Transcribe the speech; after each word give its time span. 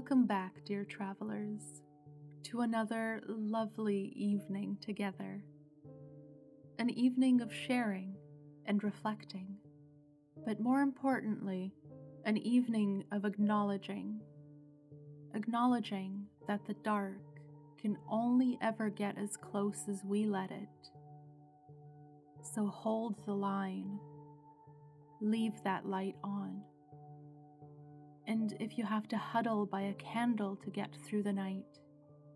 Welcome 0.00 0.24
back, 0.24 0.64
dear 0.64 0.86
travelers, 0.86 1.60
to 2.44 2.62
another 2.62 3.20
lovely 3.26 4.14
evening 4.16 4.78
together. 4.80 5.44
An 6.78 6.88
evening 6.88 7.42
of 7.42 7.52
sharing 7.52 8.16
and 8.64 8.82
reflecting, 8.82 9.58
but 10.46 10.58
more 10.58 10.80
importantly, 10.80 11.74
an 12.24 12.38
evening 12.38 13.04
of 13.12 13.26
acknowledging. 13.26 14.22
Acknowledging 15.34 16.24
that 16.48 16.64
the 16.64 16.76
dark 16.82 17.20
can 17.78 17.98
only 18.10 18.56
ever 18.62 18.88
get 18.88 19.18
as 19.18 19.36
close 19.36 19.84
as 19.86 20.02
we 20.02 20.24
let 20.24 20.50
it. 20.50 20.90
So 22.54 22.68
hold 22.68 23.26
the 23.26 23.34
line, 23.34 24.00
leave 25.20 25.62
that 25.64 25.84
light 25.84 26.16
on. 26.24 26.62
And 28.30 28.54
if 28.60 28.78
you 28.78 28.84
have 28.84 29.08
to 29.08 29.18
huddle 29.18 29.66
by 29.66 29.80
a 29.80 29.94
candle 29.94 30.54
to 30.62 30.70
get 30.70 30.94
through 30.94 31.24
the 31.24 31.32
night, 31.32 31.80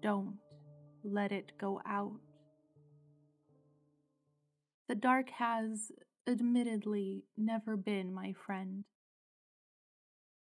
don't 0.02 0.38
let 1.04 1.30
it 1.30 1.52
go 1.56 1.80
out. 1.86 2.18
The 4.88 4.96
dark 4.96 5.30
has, 5.30 5.92
admittedly, 6.28 7.26
never 7.36 7.76
been 7.76 8.12
my 8.12 8.32
friend. 8.32 8.82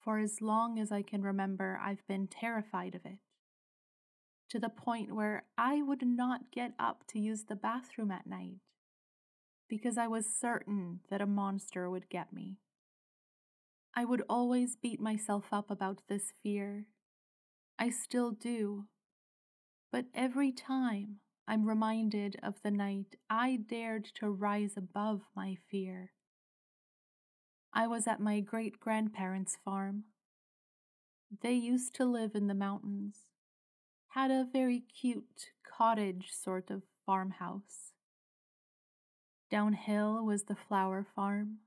For 0.02 0.20
as 0.20 0.42
long 0.42 0.78
as 0.78 0.92
I 0.92 1.04
can 1.04 1.22
remember, 1.22 1.80
I've 1.82 2.06
been 2.06 2.28
terrified 2.28 2.94
of 2.94 3.06
it, 3.06 3.20
to 4.50 4.60
the 4.60 4.68
point 4.68 5.16
where 5.16 5.46
I 5.58 5.82
would 5.82 6.06
not 6.06 6.52
get 6.52 6.74
up 6.78 7.08
to 7.12 7.20
use 7.20 7.46
the 7.46 7.56
bathroom 7.56 8.12
at 8.12 8.28
night 8.28 8.58
because 9.70 9.98
I 9.98 10.08
was 10.08 10.26
certain 10.26 11.00
that 11.10 11.22
a 11.22 11.26
monster 11.26 11.90
would 11.90 12.10
get 12.10 12.34
me. 12.34 12.58
I 13.96 14.06
would 14.06 14.24
always 14.30 14.76
beat 14.76 15.00
myself 15.00 15.46
up 15.52 15.70
about 15.70 16.02
this 16.08 16.34
fear. 16.42 16.86
I 17.78 17.90
still 17.90 18.32
do. 18.32 18.86
But 19.92 20.06
every 20.14 20.52
time 20.52 21.18
I'm 21.48 21.68
reminded 21.68 22.38
of 22.44 22.62
the 22.64 22.72
night 22.72 23.16
I 23.30 23.58
dared 23.68 24.06
to 24.16 24.30
rise 24.30 24.74
above 24.78 25.22
my 25.36 25.58
fear. 25.70 26.12
I 27.74 27.88
was 27.88 28.08
at 28.08 28.20
my 28.20 28.40
great 28.40 28.80
grandparents' 28.80 29.58
farm. 29.64 30.06
They 31.42 31.54
used 31.54 31.96
to 31.96 32.06
live 32.06 32.36
in 32.36 32.48
the 32.48 32.54
mountains, 32.54 33.18
had 34.10 34.32
a 34.32 34.48
very 34.52 34.80
cute 34.80 35.52
cottage 35.64 36.32
sort 36.32 36.70
of 36.70 36.84
farmhouse. 37.06 37.94
Downhill 39.50 40.24
was 40.24 40.44
the 40.44 40.56
flower 40.56 41.06
farm 41.16 41.60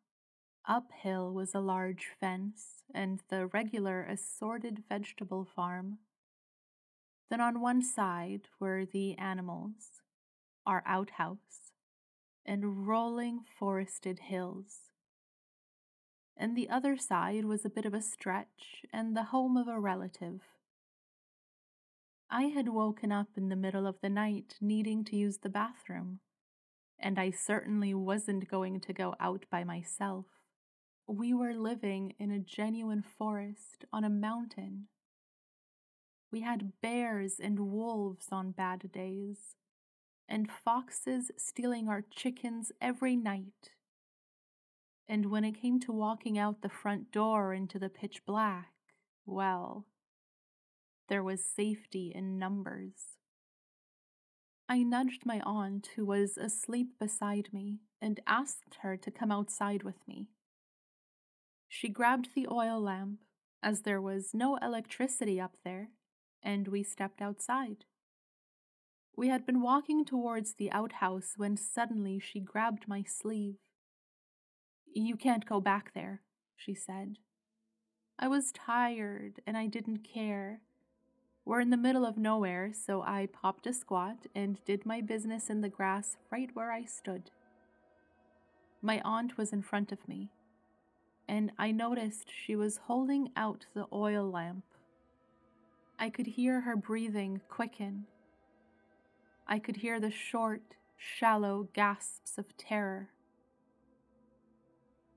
Uphill 0.66 1.32
was 1.32 1.54
a 1.54 1.60
large 1.60 2.10
fence 2.20 2.84
and 2.94 3.20
the 3.28 3.46
regular 3.46 4.02
assorted 4.04 4.84
vegetable 4.88 5.44
farm. 5.44 5.98
Then 7.30 7.40
on 7.40 7.60
one 7.60 7.82
side 7.82 8.48
were 8.60 8.84
the 8.84 9.18
animals, 9.18 10.02
our 10.64 10.82
outhouse, 10.86 11.72
and 12.44 12.86
rolling 12.86 13.40
forested 13.58 14.20
hills. 14.20 14.90
And 16.36 16.56
the 16.56 16.68
other 16.68 16.96
side 16.96 17.44
was 17.44 17.64
a 17.64 17.70
bit 17.70 17.84
of 17.84 17.94
a 17.94 18.02
stretch 18.02 18.84
and 18.92 19.16
the 19.16 19.24
home 19.24 19.56
of 19.56 19.68
a 19.68 19.80
relative. 19.80 20.42
I 22.30 22.44
had 22.44 22.68
woken 22.68 23.12
up 23.12 23.28
in 23.36 23.48
the 23.48 23.56
middle 23.56 23.86
of 23.86 24.00
the 24.00 24.08
night 24.08 24.56
needing 24.60 25.04
to 25.04 25.16
use 25.16 25.38
the 25.38 25.50
bathroom, 25.50 26.20
and 26.98 27.18
I 27.18 27.30
certainly 27.30 27.92
wasn't 27.94 28.48
going 28.48 28.80
to 28.80 28.92
go 28.92 29.14
out 29.20 29.44
by 29.50 29.64
myself. 29.64 30.26
We 31.06 31.34
were 31.34 31.54
living 31.54 32.14
in 32.18 32.30
a 32.30 32.38
genuine 32.38 33.02
forest 33.02 33.84
on 33.92 34.04
a 34.04 34.10
mountain. 34.10 34.86
We 36.30 36.40
had 36.40 36.80
bears 36.80 37.40
and 37.42 37.58
wolves 37.58 38.28
on 38.30 38.52
bad 38.52 38.90
days, 38.92 39.56
and 40.28 40.50
foxes 40.50 41.30
stealing 41.36 41.88
our 41.88 42.02
chickens 42.02 42.72
every 42.80 43.16
night. 43.16 43.70
And 45.08 45.26
when 45.26 45.44
it 45.44 45.60
came 45.60 45.80
to 45.80 45.92
walking 45.92 46.38
out 46.38 46.62
the 46.62 46.68
front 46.68 47.10
door 47.10 47.52
into 47.52 47.78
the 47.78 47.90
pitch 47.90 48.24
black, 48.24 48.72
well, 49.26 49.86
there 51.08 51.22
was 51.22 51.44
safety 51.44 52.12
in 52.14 52.38
numbers. 52.38 53.18
I 54.68 54.84
nudged 54.84 55.26
my 55.26 55.40
aunt, 55.40 55.90
who 55.96 56.06
was 56.06 56.38
asleep 56.38 56.98
beside 56.98 57.52
me, 57.52 57.80
and 58.00 58.20
asked 58.26 58.78
her 58.80 58.96
to 58.96 59.10
come 59.10 59.30
outside 59.30 59.82
with 59.82 60.06
me. 60.06 60.28
She 61.74 61.88
grabbed 61.88 62.34
the 62.34 62.46
oil 62.50 62.78
lamp, 62.78 63.20
as 63.62 63.80
there 63.80 64.00
was 64.00 64.34
no 64.34 64.56
electricity 64.56 65.40
up 65.40 65.56
there, 65.64 65.88
and 66.42 66.68
we 66.68 66.82
stepped 66.82 67.22
outside. 67.22 67.86
We 69.16 69.28
had 69.28 69.46
been 69.46 69.62
walking 69.62 70.04
towards 70.04 70.52
the 70.52 70.70
outhouse 70.70 71.32
when 71.38 71.56
suddenly 71.56 72.18
she 72.18 72.40
grabbed 72.40 72.88
my 72.88 73.04
sleeve. 73.04 73.56
You 74.92 75.16
can't 75.16 75.46
go 75.46 75.62
back 75.62 75.94
there, 75.94 76.20
she 76.56 76.74
said. 76.74 77.16
I 78.18 78.28
was 78.28 78.52
tired 78.52 79.40
and 79.46 79.56
I 79.56 79.66
didn't 79.66 80.04
care. 80.04 80.60
We're 81.46 81.60
in 81.60 81.70
the 81.70 81.78
middle 81.78 82.04
of 82.04 82.18
nowhere, 82.18 82.74
so 82.74 83.00
I 83.00 83.28
popped 83.32 83.66
a 83.66 83.72
squat 83.72 84.26
and 84.34 84.62
did 84.66 84.84
my 84.84 85.00
business 85.00 85.48
in 85.48 85.62
the 85.62 85.70
grass 85.70 86.18
right 86.30 86.50
where 86.52 86.70
I 86.70 86.84
stood. 86.84 87.30
My 88.82 89.00
aunt 89.06 89.38
was 89.38 89.54
in 89.54 89.62
front 89.62 89.90
of 89.90 90.06
me 90.06 90.32
and 91.28 91.52
I 91.58 91.70
noticed 91.70 92.30
she 92.30 92.56
was 92.56 92.80
holding 92.86 93.30
out 93.36 93.66
the 93.74 93.86
oil 93.92 94.30
lamp. 94.30 94.64
I 95.98 96.10
could 96.10 96.26
hear 96.26 96.62
her 96.62 96.76
breathing 96.76 97.40
quicken. 97.48 98.06
I 99.46 99.58
could 99.58 99.76
hear 99.76 100.00
the 100.00 100.10
short, 100.10 100.62
shallow 100.96 101.68
gasps 101.72 102.38
of 102.38 102.56
terror. 102.56 103.10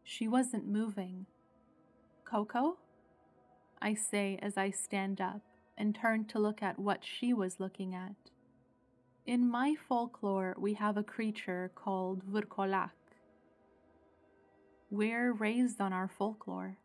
She 0.03 0.27
wasn't 0.27 0.67
moving. 0.67 1.25
Coco? 2.23 2.77
I 3.81 3.93
say 3.93 4.39
as 4.41 4.57
I 4.57 4.69
stand 4.69 5.19
up 5.19 5.41
and 5.77 5.93
turn 5.93 6.25
to 6.25 6.39
look 6.39 6.63
at 6.63 6.79
what 6.79 7.03
she 7.03 7.33
was 7.33 7.59
looking 7.59 7.93
at. 7.93 8.15
In 9.25 9.49
my 9.49 9.75
folklore, 9.87 10.55
we 10.57 10.75
have 10.75 10.97
a 10.97 11.03
creature 11.03 11.71
called 11.75 12.21
Vurkolak 12.31 12.91
we're 14.89 15.33
raised 15.33 15.81
on 15.81 15.93
our 15.93 16.07
folklore. 16.07 16.77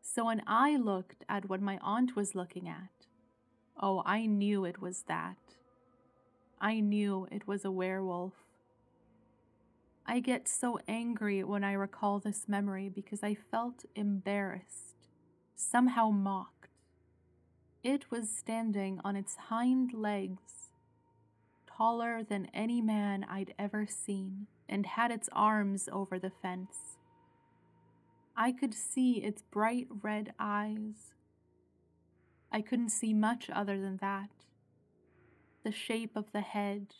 So 0.00 0.26
when 0.26 0.42
I 0.46 0.76
looked 0.76 1.24
at 1.28 1.48
what 1.48 1.60
my 1.60 1.78
aunt 1.82 2.14
was 2.14 2.34
looking 2.34 2.68
at, 2.68 3.06
oh, 3.80 4.02
I 4.04 4.26
knew 4.26 4.64
it 4.64 4.80
was 4.80 5.04
that. 5.08 5.36
I 6.60 6.80
knew 6.80 7.26
it 7.30 7.46
was 7.46 7.64
a 7.64 7.70
werewolf. 7.70 8.34
I 10.06 10.20
get 10.20 10.48
so 10.48 10.78
angry 10.86 11.42
when 11.42 11.64
I 11.64 11.72
recall 11.72 12.18
this 12.18 12.44
memory 12.46 12.88
because 12.88 13.22
I 13.22 13.34
felt 13.34 13.84
embarrassed, 13.94 15.08
somehow 15.56 16.10
mocked. 16.10 16.68
It 17.82 18.10
was 18.10 18.30
standing 18.30 19.00
on 19.04 19.16
its 19.16 19.36
hind 19.48 19.92
legs, 19.94 20.70
taller 21.66 22.22
than 22.22 22.50
any 22.54 22.80
man 22.80 23.24
I'd 23.28 23.54
ever 23.58 23.86
seen, 23.86 24.46
and 24.68 24.86
had 24.86 25.10
its 25.10 25.28
arms 25.32 25.88
over 25.92 26.18
the 26.18 26.30
fence. 26.30 26.96
I 28.36 28.52
could 28.52 28.74
see 28.74 29.22
its 29.22 29.42
bright 29.42 29.86
red 30.02 30.34
eyes. 30.38 31.14
I 32.50 32.60
couldn't 32.60 32.90
see 32.90 33.12
much 33.12 33.48
other 33.52 33.80
than 33.80 33.98
that. 33.98 34.30
The 35.64 35.72
shape 35.72 36.16
of 36.16 36.32
the 36.32 36.40
head, 36.40 36.94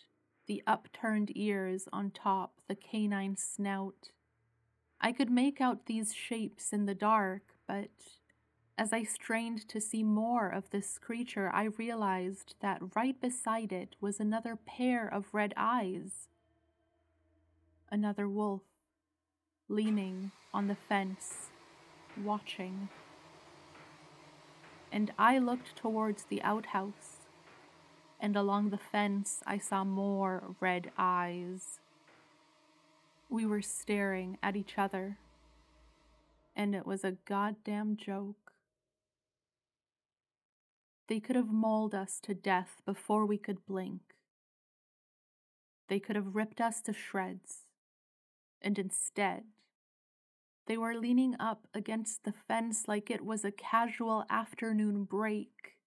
the 0.46 0.62
upturned 0.66 1.32
ears 1.34 1.88
on 1.92 2.10
top, 2.10 2.60
the 2.68 2.74
canine 2.74 3.36
snout. 3.36 4.10
I 5.00 5.12
could 5.12 5.30
make 5.30 5.60
out 5.60 5.86
these 5.86 6.14
shapes 6.14 6.72
in 6.72 6.86
the 6.86 6.94
dark, 6.94 7.42
but 7.66 7.90
as 8.76 8.92
I 8.92 9.04
strained 9.04 9.68
to 9.68 9.80
see 9.80 10.02
more 10.02 10.48
of 10.48 10.70
this 10.70 10.98
creature, 10.98 11.50
I 11.52 11.64
realized 11.64 12.54
that 12.60 12.96
right 12.96 13.20
beside 13.20 13.72
it 13.72 13.96
was 14.00 14.18
another 14.18 14.56
pair 14.56 15.06
of 15.06 15.32
red 15.32 15.54
eyes. 15.56 16.28
Another 17.94 18.28
wolf 18.28 18.62
leaning 19.68 20.32
on 20.52 20.66
the 20.66 20.74
fence, 20.74 21.50
watching. 22.24 22.88
And 24.90 25.12
I 25.16 25.38
looked 25.38 25.76
towards 25.76 26.24
the 26.24 26.42
outhouse, 26.42 27.28
and 28.18 28.34
along 28.34 28.70
the 28.70 28.78
fence 28.78 29.44
I 29.46 29.58
saw 29.58 29.84
more 29.84 30.56
red 30.58 30.90
eyes. 30.98 31.78
We 33.28 33.46
were 33.46 33.62
staring 33.62 34.38
at 34.42 34.56
each 34.56 34.76
other, 34.76 35.18
and 36.56 36.74
it 36.74 36.84
was 36.84 37.04
a 37.04 37.18
goddamn 37.24 37.96
joke. 37.96 38.54
They 41.06 41.20
could 41.20 41.36
have 41.36 41.52
mauled 41.52 41.94
us 41.94 42.18
to 42.24 42.34
death 42.34 42.82
before 42.84 43.24
we 43.24 43.38
could 43.38 43.64
blink. 43.64 44.00
They 45.86 46.00
could 46.00 46.16
have 46.16 46.34
ripped 46.34 46.60
us 46.60 46.82
to 46.82 46.92
shreds 46.92 47.63
and 48.64 48.78
instead 48.80 49.44
They 50.66 50.76
were 50.76 50.94
leaning 50.94 51.36
up 51.40 51.68
against 51.72 52.24
the 52.24 52.32
fence 52.32 52.86
like 52.86 53.10
it 53.10 53.24
was 53.24 53.46
a 53.46 53.50
casual 53.50 54.26
afternoon 54.28 55.04
break, 55.04 55.78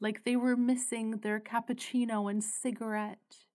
like 0.00 0.22
they 0.24 0.36
were 0.36 0.56
missing 0.56 1.18
their 1.18 1.40
cappuccino 1.40 2.30
and 2.30 2.44
cigarette. 2.44 3.48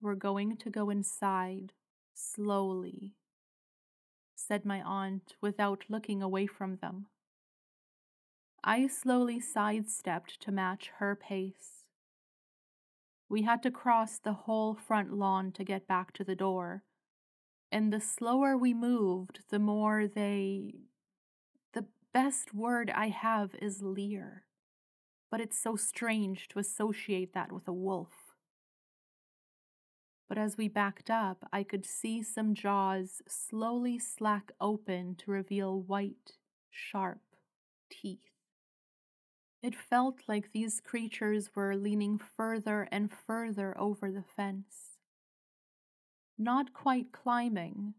We're 0.00 0.16
going 0.16 0.56
to 0.56 0.70
go 0.70 0.90
inside, 0.90 1.72
slowly, 2.14 3.14
said 4.34 4.64
my 4.64 4.80
aunt 4.80 5.36
without 5.42 5.84
looking 5.90 6.22
away 6.22 6.46
from 6.46 6.76
them. 6.76 7.08
I 8.62 8.86
slowly 8.86 9.40
sidestepped 9.40 10.38
to 10.42 10.52
match 10.52 10.92
her 10.98 11.16
pace. 11.16 11.77
We 13.28 13.42
had 13.42 13.62
to 13.64 13.70
cross 13.70 14.18
the 14.18 14.32
whole 14.32 14.74
front 14.74 15.12
lawn 15.12 15.52
to 15.52 15.64
get 15.64 15.86
back 15.86 16.12
to 16.14 16.24
the 16.24 16.34
door, 16.34 16.82
and 17.70 17.92
the 17.92 18.00
slower 18.00 18.56
we 18.56 18.72
moved, 18.72 19.40
the 19.50 19.58
more 19.58 20.06
they. 20.06 20.74
The 21.74 21.86
best 22.14 22.54
word 22.54 22.90
I 22.94 23.08
have 23.08 23.54
is 23.60 23.82
leer, 23.82 24.44
but 25.30 25.40
it's 25.42 25.60
so 25.60 25.76
strange 25.76 26.48
to 26.48 26.58
associate 26.58 27.34
that 27.34 27.52
with 27.52 27.68
a 27.68 27.72
wolf. 27.72 28.34
But 30.26 30.38
as 30.38 30.56
we 30.56 30.68
backed 30.68 31.10
up, 31.10 31.46
I 31.52 31.62
could 31.62 31.84
see 31.84 32.22
some 32.22 32.54
jaws 32.54 33.22
slowly 33.28 33.98
slack 33.98 34.52
open 34.60 35.16
to 35.16 35.30
reveal 35.30 35.80
white, 35.80 36.32
sharp 36.70 37.20
teeth. 37.90 38.37
It 39.62 39.74
felt 39.74 40.20
like 40.28 40.52
these 40.52 40.80
creatures 40.80 41.50
were 41.54 41.74
leaning 41.74 42.18
further 42.18 42.88
and 42.92 43.12
further 43.12 43.76
over 43.76 44.10
the 44.10 44.22
fence. 44.22 44.98
Not 46.38 46.72
quite 46.72 47.10
climbing, 47.10 47.94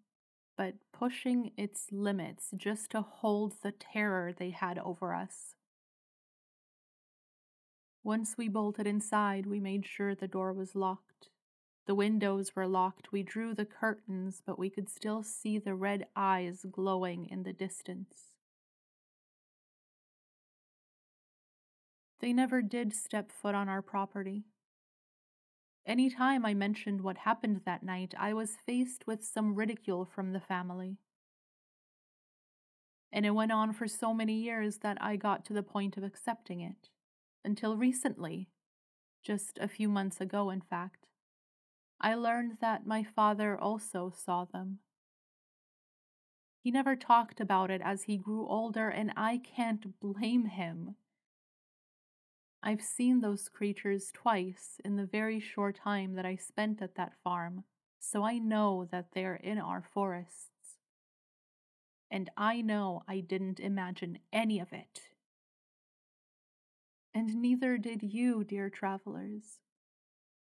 but 0.55 0.75
pushing 0.93 1.51
its 1.57 1.87
limits 1.91 2.51
just 2.55 2.91
to 2.91 3.01
hold 3.01 3.55
the 3.61 3.73
terror 3.73 4.31
they 4.31 4.51
had 4.51 4.79
over 4.79 5.13
us. 5.13 5.55
Once 8.03 8.37
we 8.37 8.47
bolted 8.47 8.87
inside, 8.87 9.45
we 9.45 9.59
made 9.59 9.85
sure 9.85 10.15
the 10.15 10.27
door 10.27 10.53
was 10.53 10.75
locked. 10.75 11.29
The 11.85 11.95
windows 11.95 12.55
were 12.55 12.67
locked. 12.67 13.11
We 13.11 13.23
drew 13.23 13.53
the 13.53 13.65
curtains, 13.65 14.41
but 14.45 14.57
we 14.57 14.69
could 14.69 14.89
still 14.89 15.23
see 15.23 15.57
the 15.57 15.75
red 15.75 16.07
eyes 16.15 16.65
glowing 16.71 17.25
in 17.25 17.43
the 17.43 17.51
distance. 17.51 18.38
They 22.19 22.33
never 22.33 22.61
did 22.61 22.93
step 22.93 23.31
foot 23.31 23.55
on 23.55 23.69
our 23.69 23.81
property. 23.81 24.43
Any 25.85 26.09
time 26.09 26.45
I 26.45 26.53
mentioned 26.53 27.01
what 27.01 27.19
happened 27.19 27.61
that 27.65 27.83
night, 27.83 28.13
I 28.17 28.33
was 28.33 28.57
faced 28.65 29.07
with 29.07 29.23
some 29.23 29.55
ridicule 29.55 30.05
from 30.05 30.33
the 30.33 30.39
family. 30.39 30.97
And 33.11 33.25
it 33.25 33.31
went 33.31 33.51
on 33.51 33.73
for 33.73 33.87
so 33.87 34.13
many 34.13 34.33
years 34.33 34.79
that 34.79 34.97
I 35.01 35.15
got 35.15 35.45
to 35.45 35.53
the 35.53 35.63
point 35.63 35.97
of 35.97 36.03
accepting 36.03 36.59
it. 36.59 36.89
Until 37.43 37.77
recently, 37.77 38.49
just 39.23 39.57
a 39.59 39.67
few 39.67 39.89
months 39.89 40.21
ago, 40.21 40.49
in 40.49 40.61
fact, 40.61 41.07
I 42.01 42.13
learned 42.13 42.57
that 42.61 42.85
my 42.85 43.03
father 43.03 43.57
also 43.57 44.13
saw 44.15 44.45
them. 44.45 44.79
He 46.61 46.71
never 46.71 46.95
talked 46.95 47.39
about 47.39 47.71
it 47.71 47.81
as 47.83 48.03
he 48.03 48.17
grew 48.17 48.47
older, 48.47 48.89
and 48.89 49.11
I 49.15 49.37
can't 49.37 49.99
blame 49.99 50.45
him. 50.45 50.95
I've 52.61 52.81
seen 52.81 53.21
those 53.21 53.47
creatures 53.47 54.11
twice 54.13 54.81
in 54.83 54.97
the 54.97 55.05
very 55.05 55.39
short 55.39 55.77
time 55.77 56.15
that 56.15 56.25
I 56.25 56.35
spent 56.35 56.81
at 56.81 56.95
that 56.95 57.13
farm, 57.23 57.63
so 57.99 58.23
I 58.23 58.37
know 58.37 58.87
that 58.91 59.07
they're 59.13 59.35
in 59.35 59.57
our 59.57 59.81
forests. 59.81 60.77
And 62.11 62.29
I 62.35 62.61
know 62.61 63.03
I 63.07 63.21
didn't 63.21 63.59
imagine 63.59 64.19
any 64.33 64.59
of 64.59 64.73
it. 64.73 65.01
And 67.13 67.35
neither 67.35 67.77
did 67.77 68.03
you, 68.03 68.43
dear 68.43 68.69
travelers. 68.69 69.59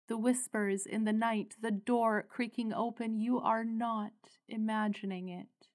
The 0.06 0.18
whispers 0.18 0.84
in 0.84 1.04
the 1.04 1.12
night, 1.12 1.56
the 1.62 1.70
door 1.70 2.26
creaking 2.28 2.74
open, 2.74 3.18
you 3.18 3.40
are 3.40 3.64
not 3.64 4.12
imagining 4.46 5.30
it. 5.30 5.68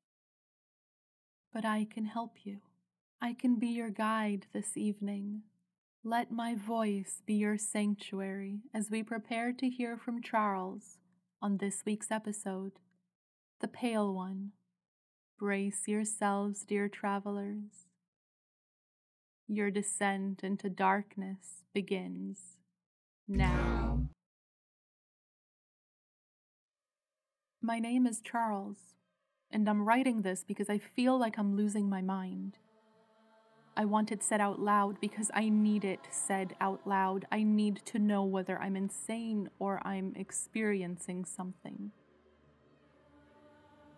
But 1.52 1.66
I 1.66 1.88
can 1.90 2.06
help 2.06 2.46
you. 2.46 2.60
I 3.20 3.34
can 3.34 3.56
be 3.56 3.68
your 3.68 3.90
guide 3.90 4.46
this 4.54 4.78
evening 4.78 5.42
let 6.04 6.32
my 6.32 6.56
voice 6.56 7.22
be 7.26 7.34
your 7.34 7.58
sanctuary 7.58 8.60
as 8.74 8.90
we 8.90 9.04
prepare 9.04 9.52
to 9.52 9.70
hear 9.70 9.98
from 9.98 10.22
Charles 10.22 10.98
on 11.42 11.58
this 11.58 11.84
week's 11.86 12.10
episode, 12.10 12.74
The 13.60 13.68
Pale 13.68 14.14
One. 14.14 14.52
Brace 15.38 15.88
yourselves, 15.88 16.64
dear 16.64 16.88
travelers. 16.88 17.88
Your 19.48 19.72
descent 19.72 20.42
into 20.44 20.70
darkness 20.70 21.64
begins 21.74 22.40
now. 23.28 24.08
My 27.62 27.80
name 27.80 28.08
is 28.08 28.22
Charles, 28.22 28.96
and 29.52 29.68
I'm 29.68 29.86
writing 29.86 30.22
this 30.22 30.46
because 30.48 30.70
I 30.70 30.78
feel 30.78 31.20
like 31.20 31.38
I'm 31.38 31.58
losing 31.58 31.90
my 31.90 32.02
mind. 32.02 32.58
I 33.80 33.86
want 33.86 34.12
it 34.12 34.22
said 34.22 34.42
out 34.42 34.60
loud 34.60 35.00
because 35.00 35.32
I 35.34 35.48
need 35.48 35.86
it 35.86 36.02
said 36.12 36.54
out 36.60 36.82
loud. 36.86 37.26
I 37.32 37.44
need 37.44 37.78
to 37.86 37.98
know 37.98 38.26
whether 38.26 38.60
I'm 38.60 38.76
insane 38.76 39.50
or 39.58 39.80
I'm 39.88 40.12
experiencing 40.18 41.24
something. 41.24 41.92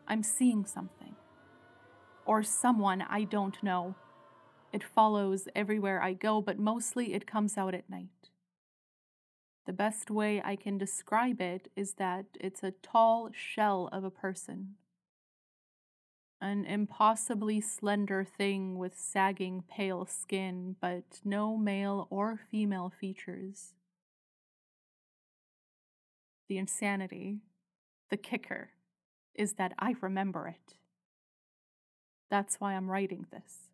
I'm 0.07 0.21
seeing 0.21 0.65
something. 0.65 1.15
Or 2.27 2.43
someone 2.43 3.01
I 3.01 3.23
don't 3.23 3.57
know. 3.63 3.95
It 4.71 4.83
follows 4.83 5.47
everywhere 5.55 5.99
I 5.99 6.13
go, 6.13 6.41
but 6.41 6.59
mostly 6.59 7.15
it 7.15 7.25
comes 7.25 7.57
out 7.57 7.73
at 7.73 7.89
night. 7.89 8.29
The 9.65 9.73
best 9.73 10.11
way 10.11 10.43
I 10.45 10.57
can 10.57 10.77
describe 10.77 11.41
it 11.41 11.71
is 11.75 11.93
that 11.93 12.25
it's 12.39 12.61
a 12.61 12.75
tall 12.83 13.31
shell 13.33 13.89
of 13.91 14.03
a 14.03 14.11
person 14.11 14.75
an 16.41 16.65
impossibly 16.65 17.61
slender 17.61 18.23
thing 18.23 18.77
with 18.79 18.99
sagging 18.99 19.63
pale 19.69 20.05
skin, 20.05 20.75
but 20.81 21.21
no 21.23 21.55
male 21.55 22.07
or 22.09 22.39
female 22.49 22.91
features. 22.99 23.73
The 26.49 26.57
insanity, 26.57 27.37
the 28.09 28.17
kicker, 28.17 28.71
is 29.35 29.53
that 29.53 29.73
I 29.77 29.95
remember 30.01 30.47
it. 30.47 30.75
That's 32.29 32.59
why 32.59 32.73
I'm 32.73 32.89
writing 32.89 33.27
this. 33.31 33.69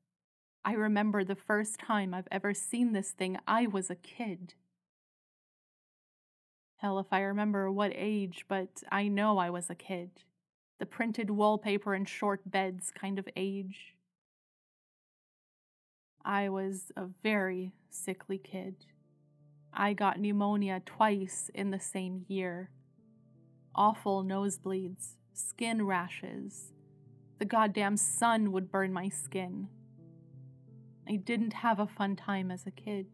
I 0.65 0.73
remember 0.73 1.23
the 1.23 1.35
first 1.35 1.79
time 1.79 2.13
I've 2.13 2.27
ever 2.29 2.53
seen 2.53 2.91
this 2.91 3.11
thing, 3.11 3.37
I 3.47 3.67
was 3.67 3.89
a 3.89 3.95
kid. 3.95 4.55
Hell, 6.77 6.99
if 6.99 7.07
I 7.11 7.21
remember 7.21 7.71
what 7.71 7.93
age, 7.95 8.45
but 8.49 8.83
I 8.91 9.07
know 9.07 9.37
I 9.37 9.49
was 9.49 9.69
a 9.69 9.75
kid 9.75 10.09
the 10.79 10.85
printed 10.85 11.29
wallpaper 11.29 11.93
and 11.93 12.07
short 12.07 12.49
beds 12.49 12.91
kind 12.91 13.17
of 13.17 13.27
age. 13.35 13.95
I 16.23 16.49
was 16.49 16.91
a 16.95 17.05
very 17.23 17.73
sickly 17.89 18.37
kid. 18.37 18.75
I 19.73 19.93
got 19.93 20.19
pneumonia 20.19 20.81
twice 20.85 21.49
in 21.53 21.71
the 21.71 21.79
same 21.79 22.25
year. 22.27 22.69
Awful 23.73 24.23
nosebleeds, 24.23 25.15
skin 25.33 25.85
rashes. 25.85 26.73
The 27.39 27.45
goddamn 27.45 27.97
sun 27.97 28.51
would 28.51 28.71
burn 28.71 28.91
my 28.91 29.09
skin. 29.09 29.67
I 31.07 31.15
didn't 31.15 31.53
have 31.53 31.79
a 31.79 31.87
fun 31.87 32.15
time 32.15 32.51
as 32.51 32.65
a 32.65 32.71
kid. 32.71 33.07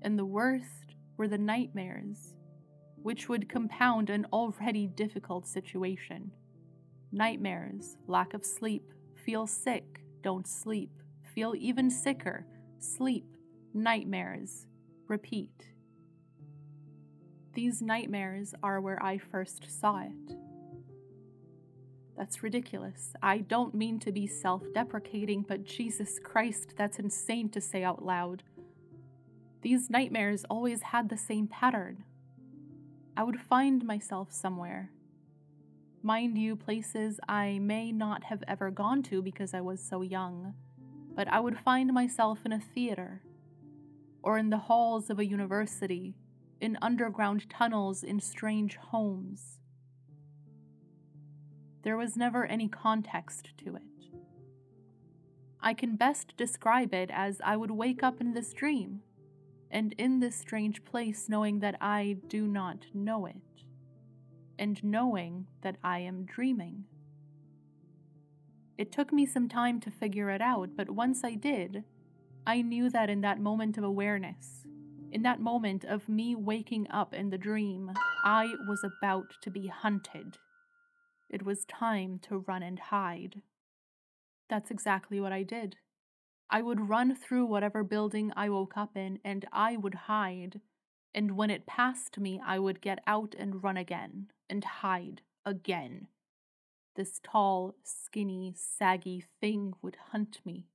And 0.00 0.18
the 0.18 0.24
worst 0.24 0.96
were 1.16 1.28
the 1.28 1.38
nightmares, 1.38 2.34
which 2.96 3.28
would 3.28 3.48
compound 3.48 4.10
an 4.10 4.26
already 4.32 4.86
difficult 4.86 5.46
situation 5.46 6.32
nightmares, 7.12 7.96
lack 8.06 8.34
of 8.34 8.44
sleep, 8.44 8.92
feel 9.14 9.46
sick, 9.46 10.00
don't 10.22 10.46
sleep, 10.46 10.90
feel 11.34 11.54
even 11.56 11.90
sicker, 11.90 12.46
sleep, 12.78 13.36
nightmares, 13.74 14.66
repeat. 15.08 15.68
These 17.54 17.82
nightmares 17.82 18.54
are 18.62 18.80
where 18.80 19.02
I 19.02 19.18
first 19.18 19.66
saw 19.80 20.00
it. 20.00 20.36
That's 22.16 22.42
ridiculous. 22.42 23.14
I 23.22 23.38
don't 23.38 23.74
mean 23.74 23.98
to 24.00 24.12
be 24.12 24.26
self 24.26 24.62
deprecating, 24.74 25.44
but 25.46 25.64
Jesus 25.64 26.18
Christ, 26.22 26.74
that's 26.76 26.98
insane 26.98 27.48
to 27.50 27.60
say 27.60 27.84
out 27.84 28.04
loud. 28.04 28.42
These 29.62 29.90
nightmares 29.90 30.44
always 30.50 30.82
had 30.82 31.08
the 31.08 31.16
same 31.16 31.46
pattern. 31.46 32.04
I 33.16 33.22
would 33.22 33.40
find 33.40 33.84
myself 33.84 34.32
somewhere, 34.32 34.90
Mind 36.04 36.36
you, 36.36 36.56
places 36.56 37.20
I 37.28 37.60
may 37.60 37.92
not 37.92 38.24
have 38.24 38.42
ever 38.48 38.72
gone 38.72 39.04
to 39.04 39.22
because 39.22 39.54
I 39.54 39.60
was 39.60 39.80
so 39.80 40.02
young, 40.02 40.54
but 41.14 41.28
I 41.28 41.38
would 41.38 41.56
find 41.56 41.92
myself 41.92 42.40
in 42.44 42.50
a 42.50 42.58
theater, 42.58 43.22
or 44.20 44.36
in 44.36 44.50
the 44.50 44.58
halls 44.58 45.10
of 45.10 45.20
a 45.20 45.24
university, 45.24 46.16
in 46.60 46.76
underground 46.82 47.48
tunnels, 47.48 48.02
in 48.02 48.18
strange 48.18 48.76
homes. 48.76 49.60
There 51.82 51.96
was 51.96 52.16
never 52.16 52.46
any 52.46 52.66
context 52.66 53.50
to 53.58 53.76
it. 53.76 53.82
I 55.60 55.72
can 55.72 55.94
best 55.94 56.36
describe 56.36 56.92
it 56.92 57.10
as 57.12 57.40
I 57.44 57.56
would 57.56 57.70
wake 57.70 58.02
up 58.02 58.20
in 58.20 58.34
this 58.34 58.52
dream, 58.52 59.02
and 59.70 59.92
in 59.98 60.18
this 60.18 60.34
strange 60.34 60.84
place 60.84 61.28
knowing 61.28 61.60
that 61.60 61.76
I 61.80 62.16
do 62.26 62.48
not 62.48 62.86
know 62.92 63.26
it, 63.26 63.36
and 64.62 64.84
knowing 64.84 65.44
that 65.62 65.76
I 65.82 65.98
am 65.98 66.24
dreaming. 66.24 66.84
It 68.78 68.92
took 68.92 69.12
me 69.12 69.26
some 69.26 69.48
time 69.48 69.80
to 69.80 69.90
figure 69.90 70.30
it 70.30 70.40
out, 70.40 70.76
but 70.76 70.88
once 70.88 71.24
I 71.24 71.34
did, 71.34 71.82
I 72.46 72.62
knew 72.62 72.88
that 72.90 73.10
in 73.10 73.22
that 73.22 73.40
moment 73.40 73.76
of 73.76 73.82
awareness, 73.82 74.64
in 75.10 75.22
that 75.22 75.40
moment 75.40 75.84
of 75.84 76.08
me 76.08 76.36
waking 76.36 76.86
up 76.92 77.12
in 77.12 77.30
the 77.30 77.38
dream, 77.38 77.90
I 78.22 78.54
was 78.68 78.84
about 78.84 79.34
to 79.42 79.50
be 79.50 79.66
hunted. 79.66 80.38
It 81.28 81.44
was 81.44 81.64
time 81.64 82.20
to 82.28 82.44
run 82.46 82.62
and 82.62 82.78
hide. 82.78 83.42
That's 84.48 84.70
exactly 84.70 85.20
what 85.20 85.32
I 85.32 85.42
did. 85.42 85.74
I 86.48 86.62
would 86.62 86.88
run 86.88 87.16
through 87.16 87.46
whatever 87.46 87.82
building 87.82 88.32
I 88.36 88.48
woke 88.48 88.76
up 88.76 88.96
in 88.96 89.18
and 89.24 89.44
I 89.52 89.76
would 89.76 89.94
hide. 90.06 90.60
And 91.14 91.36
when 91.36 91.50
it 91.50 91.66
passed 91.66 92.18
me, 92.18 92.40
I 92.44 92.58
would 92.58 92.80
get 92.80 93.00
out 93.06 93.34
and 93.38 93.62
run 93.62 93.76
again 93.76 94.30
and 94.48 94.64
hide 94.64 95.22
again. 95.44 96.08
This 96.94 97.20
tall, 97.22 97.74
skinny, 97.82 98.54
saggy 98.56 99.24
thing 99.40 99.74
would 99.82 99.96
hunt 100.12 100.40
me. 100.44 100.68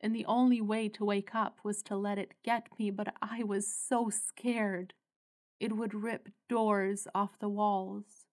And 0.00 0.14
the 0.14 0.26
only 0.26 0.60
way 0.60 0.88
to 0.90 1.04
wake 1.04 1.34
up 1.34 1.58
was 1.64 1.82
to 1.84 1.96
let 1.96 2.18
it 2.18 2.34
get 2.44 2.68
me, 2.78 2.90
but 2.90 3.14
I 3.22 3.42
was 3.42 3.66
so 3.66 4.10
scared. 4.10 4.92
It 5.58 5.76
would 5.76 5.94
rip 5.94 6.28
doors 6.48 7.08
off 7.14 7.38
the 7.38 7.48
walls. 7.48 8.26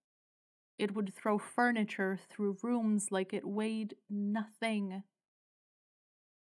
It 0.77 0.93
would 0.93 1.13
throw 1.15 1.37
furniture 1.37 2.19
through 2.29 2.57
rooms 2.61 3.11
like 3.11 3.33
it 3.33 3.47
weighed 3.47 3.95
nothing. 4.09 5.03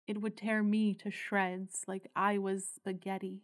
It 0.07 0.21
would 0.21 0.37
tear 0.37 0.63
me 0.63 0.93
to 0.95 1.11
shreds 1.11 1.83
like 1.87 2.09
I 2.15 2.37
was 2.37 2.65
spaghetti. 2.65 3.41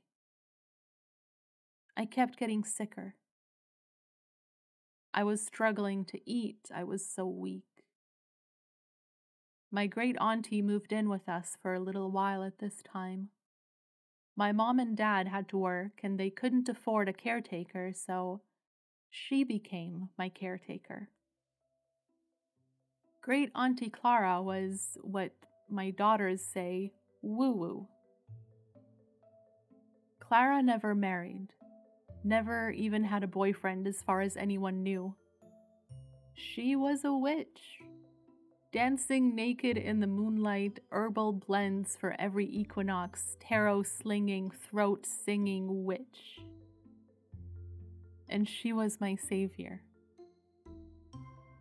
I 2.00 2.06
kept 2.06 2.40
getting 2.40 2.64
sicker. 2.64 3.16
I 5.14 5.26
was 5.26 5.46
struggling 5.46 6.06
to 6.06 6.20
eat, 6.26 6.70
I 6.74 6.86
was 6.86 7.06
so 7.06 7.28
weak. 7.28 7.84
My 9.70 9.86
great 9.86 10.16
auntie 10.18 10.62
moved 10.62 10.94
in 10.94 11.10
with 11.10 11.28
us 11.28 11.58
for 11.62 11.74
a 11.74 11.80
little 11.82 12.10
while 12.10 12.42
at 12.42 12.60
this 12.60 12.82
time. 12.90 13.32
My 14.38 14.54
mom 14.54 14.80
and 14.80 14.96
dad 14.96 15.28
had 15.28 15.50
to 15.50 15.58
work 15.58 16.00
and 16.02 16.18
they 16.18 16.30
couldn't 16.30 16.70
afford 16.70 17.10
a 17.10 17.14
caretaker, 17.14 17.92
so 17.94 18.44
she 19.10 19.44
became 19.44 20.08
my 20.18 20.30
caretaker. 20.30 21.10
Great 23.22 23.52
Auntie 23.54 23.90
Clara 23.90 24.42
was 24.42 24.98
what 25.02 25.34
my 25.70 25.90
daughters 25.90 26.46
say 26.46 26.94
woo 27.22 27.52
woo. 27.52 27.88
Clara 30.22 30.64
never 30.64 30.96
married, 30.96 31.50
never 32.24 32.72
even 32.72 33.04
had 33.04 33.24
a 33.24 33.28
boyfriend 33.28 33.88
as 33.88 34.02
far 34.02 34.22
as 34.22 34.38
anyone 34.38 34.84
knew. 34.84 35.16
She 36.34 36.76
was 36.76 37.04
a 37.04 37.14
witch, 37.14 37.80
dancing 38.72 39.36
naked 39.36 39.78
in 39.78 40.00
the 40.00 40.08
moonlight, 40.08 40.80
herbal 40.92 41.34
blends 41.34 41.96
for 41.96 42.16
every 42.20 42.46
equinox, 42.46 43.36
tarot 43.40 43.84
slinging, 43.84 44.52
throat 44.52 45.06
singing 45.06 45.86
witch 45.86 46.40
and 48.30 48.48
she 48.48 48.72
was 48.72 49.02
my 49.02 49.16
savior. 49.16 49.82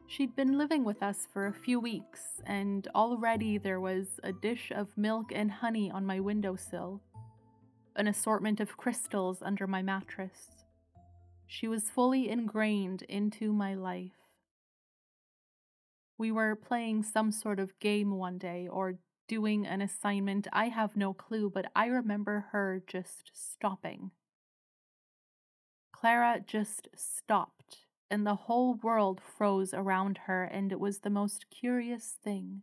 She'd 0.07 0.37
been 0.37 0.57
living 0.57 0.85
with 0.85 1.03
us 1.03 1.27
for 1.33 1.47
a 1.47 1.53
few 1.53 1.81
weeks, 1.81 2.41
and 2.47 2.89
already 2.95 3.59
there 3.59 3.81
was 3.81 4.07
a 4.23 4.33
dish 4.33 4.73
of 4.75 4.97
milk 4.97 5.33
and 5.35 5.51
honey 5.51 5.91
on 5.91 6.07
my 6.07 6.21
windowsill, 6.21 7.03
an 7.99 8.07
assortment 8.07 8.61
of 8.61 8.79
crystals 8.79 9.43
under 9.43 9.67
my 9.67 9.83
mattress. 9.83 10.65
She 11.47 11.69
was 11.69 11.91
fully 11.91 12.31
ingrained 12.31 13.03
into 13.03 13.53
my 13.53 13.75
life. 13.75 14.13
We 16.17 16.33
were 16.33 16.57
playing 16.57 17.03
some 17.03 17.31
sort 17.31 17.61
of 17.61 17.79
game 17.79 18.17
one 18.17 18.39
day 18.39 18.67
or 18.67 18.95
doing 19.29 19.67
an 19.67 19.83
assignment. 19.83 20.49
I 20.53 20.69
have 20.69 20.97
no 20.97 21.13
clue, 21.13 21.51
but 21.51 21.71
I 21.77 21.87
remember 21.87 22.47
her 22.53 22.83
just 22.87 23.31
stopping 23.35 24.13
Clara 26.01 26.39
just 26.47 26.87
stopped, 26.95 27.79
and 28.09 28.25
the 28.25 28.37
whole 28.37 28.75
world 28.75 29.21
froze 29.21 29.75
around 29.75 30.17
her, 30.27 30.45
and 30.45 30.71
it 30.71 30.79
was 30.79 31.01
the 31.01 31.11
most 31.11 31.47
curious 31.51 32.15
thing. 32.23 32.63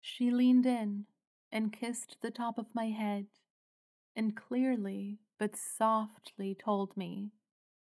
She 0.00 0.30
leaned 0.30 0.64
in 0.64 1.06
and 1.50 1.72
kissed 1.72 2.18
the 2.20 2.30
top 2.30 2.58
of 2.58 2.76
my 2.76 2.90
head, 2.90 3.26
and 4.14 4.36
clearly 4.36 5.18
but 5.38 5.56
softly 5.56 6.54
told 6.54 6.96
me 6.96 7.32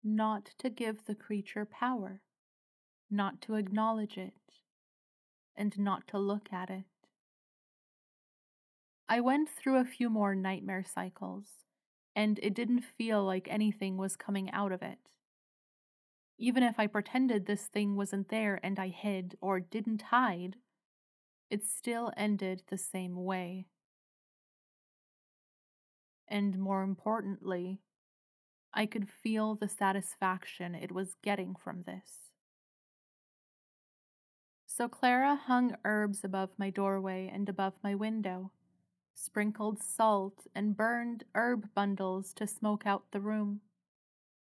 not 0.03 0.45
to 0.59 0.69
give 0.69 1.05
the 1.05 1.15
creature 1.15 1.65
power, 1.65 2.21
not 3.09 3.41
to 3.41 3.55
acknowledge 3.55 4.17
it, 4.17 4.33
and 5.55 5.77
not 5.79 6.07
to 6.07 6.19
look 6.19 6.51
at 6.51 6.69
it. 6.69 6.85
I 9.09 9.21
went 9.21 9.49
through 9.49 9.77
a 9.77 9.85
few 9.85 10.09
more 10.09 10.35
nightmare 10.35 10.83
cycles 10.83 11.47
and 12.15 12.39
it 12.41 12.53
didn't 12.53 12.81
feel 12.81 13.23
like 13.23 13.47
anything 13.49 13.95
was 13.95 14.15
coming 14.15 14.51
out 14.51 14.71
of 14.71 14.81
it. 14.81 14.97
Even 16.37 16.63
if 16.63 16.79
I 16.79 16.87
pretended 16.87 17.45
this 17.45 17.67
thing 17.67 17.95
wasn't 17.95 18.29
there 18.29 18.59
and 18.63 18.79
I 18.79 18.89
hid 18.89 19.37
or 19.39 19.59
didn't 19.59 20.01
hide, 20.03 20.57
it 21.49 21.63
still 21.65 22.11
ended 22.17 22.63
the 22.67 22.77
same 22.77 23.23
way. 23.23 23.67
And 26.27 26.57
more 26.57 26.83
importantly, 26.83 27.79
I 28.73 28.85
could 28.85 29.09
feel 29.09 29.55
the 29.55 29.69
satisfaction 29.69 30.75
it 30.75 30.91
was 30.91 31.15
getting 31.23 31.55
from 31.55 31.83
this. 31.83 32.31
So 34.65 34.87
Clara 34.87 35.35
hung 35.35 35.75
herbs 35.85 36.23
above 36.23 36.51
my 36.57 36.69
doorway 36.69 37.31
and 37.33 37.47
above 37.49 37.73
my 37.83 37.95
window 37.95 38.51
sprinkled 39.17 39.81
salt, 39.81 40.45
and 40.53 40.77
burned 40.77 41.23
herb 41.33 41.73
bundles 41.73 42.33
to 42.33 42.45
smoke 42.45 42.85
out 42.85 43.11
the 43.11 43.19
room. 43.19 43.61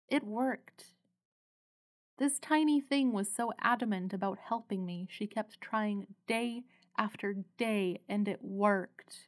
It 0.09 0.23
worked. 0.23 0.93
This 2.17 2.39
tiny 2.39 2.81
thing 2.81 3.11
was 3.11 3.31
so 3.31 3.53
adamant 3.59 4.13
about 4.13 4.39
helping 4.39 4.85
me, 4.85 5.07
she 5.09 5.27
kept 5.27 5.61
trying 5.61 6.07
day 6.27 6.63
after 6.97 7.35
day, 7.57 8.01
and 8.09 8.27
it 8.27 8.43
worked. 8.43 9.27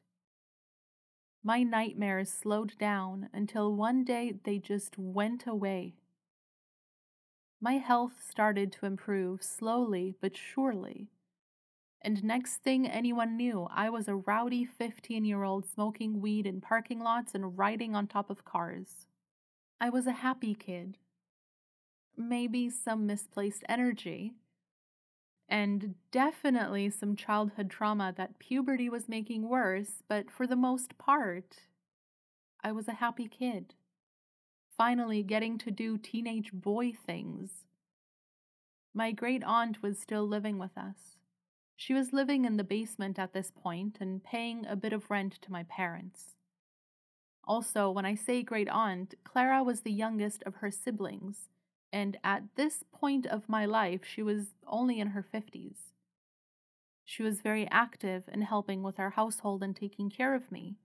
My 1.43 1.63
nightmares 1.63 2.31
slowed 2.31 2.77
down 2.77 3.29
until 3.33 3.73
one 3.73 4.03
day 4.03 4.33
they 4.43 4.59
just 4.59 4.97
went 4.97 5.45
away. 5.45 5.95
My 7.61 7.73
health 7.73 8.23
started 8.27 8.71
to 8.73 8.85
improve 8.85 9.41
slowly 9.43 10.15
but 10.21 10.35
surely 10.37 11.09
and 12.01 12.23
next 12.23 12.57
thing 12.57 12.87
anyone 12.87 13.35
knew, 13.35 13.67
I 13.69 13.89
was 13.89 14.07
a 14.07 14.15
rowdy 14.15 14.65
15 14.65 15.25
year 15.25 15.43
old 15.43 15.65
smoking 15.65 16.21
weed 16.21 16.45
in 16.45 16.61
parking 16.61 16.99
lots 16.99 17.33
and 17.33 17.57
riding 17.57 17.95
on 17.95 18.07
top 18.07 18.29
of 18.29 18.45
cars. 18.45 19.07
I 19.81 19.89
was 19.89 20.07
a 20.07 20.13
happy 20.23 20.55
kid. 20.55 20.97
Maybe 22.15 22.69
some 22.69 23.05
misplaced 23.05 23.63
energy. 23.67 24.35
And 25.49 25.95
definitely 26.11 26.89
some 26.89 27.15
childhood 27.15 27.69
trauma 27.69 28.13
that 28.17 28.39
puberty 28.39 28.89
was 28.89 29.07
making 29.07 29.47
worse, 29.47 30.03
but 30.07 30.29
for 30.29 30.45
the 30.45 30.55
most 30.55 30.97
part, 30.97 31.61
I 32.63 32.71
was 32.73 32.87
a 32.87 32.95
happy 32.95 33.27
kid. 33.27 33.75
Finally 34.75 35.23
getting 35.23 35.57
to 35.59 35.71
do 35.71 35.97
teenage 35.97 36.51
boy 36.51 36.91
things. 36.91 37.65
My 38.93 39.11
great 39.11 39.43
aunt 39.43 39.81
was 39.81 39.99
still 39.99 40.27
living 40.27 40.57
with 40.57 40.77
us. 40.77 41.17
She 41.75 41.93
was 41.93 42.11
living 42.11 42.45
in 42.45 42.57
the 42.57 42.63
basement 42.63 43.19
at 43.19 43.33
this 43.33 43.51
point 43.51 43.97
and 44.01 44.23
paying 44.23 44.65
a 44.65 44.75
bit 44.75 44.91
of 44.91 45.09
rent 45.09 45.39
to 45.43 45.51
my 45.51 45.63
parents. 45.63 46.35
Also, 47.43 47.89
when 47.89 48.05
I 48.05 48.15
say 48.15 48.43
great 48.43 48.67
aunt, 48.67 49.13
Clara 49.23 49.63
was 49.63 49.81
the 49.81 49.91
youngest 49.91 50.43
of 50.43 50.55
her 50.55 50.71
siblings, 50.71 51.47
and 51.91 52.17
at 52.23 52.43
this 52.55 52.83
point 52.91 53.25
of 53.25 53.49
my 53.49 53.65
life, 53.65 54.01
she 54.05 54.21
was 54.21 54.55
only 54.67 54.99
in 54.99 55.09
her 55.09 55.23
50s. 55.23 55.75
She 57.05 57.23
was 57.23 57.41
very 57.41 57.67
active 57.71 58.23
in 58.31 58.41
helping 58.41 58.83
with 58.83 58.99
our 58.99 59.11
household 59.11 59.63
and 59.63 59.75
taking 59.75 60.09
care 60.09 60.35
of 60.35 60.51
me, 60.51 60.77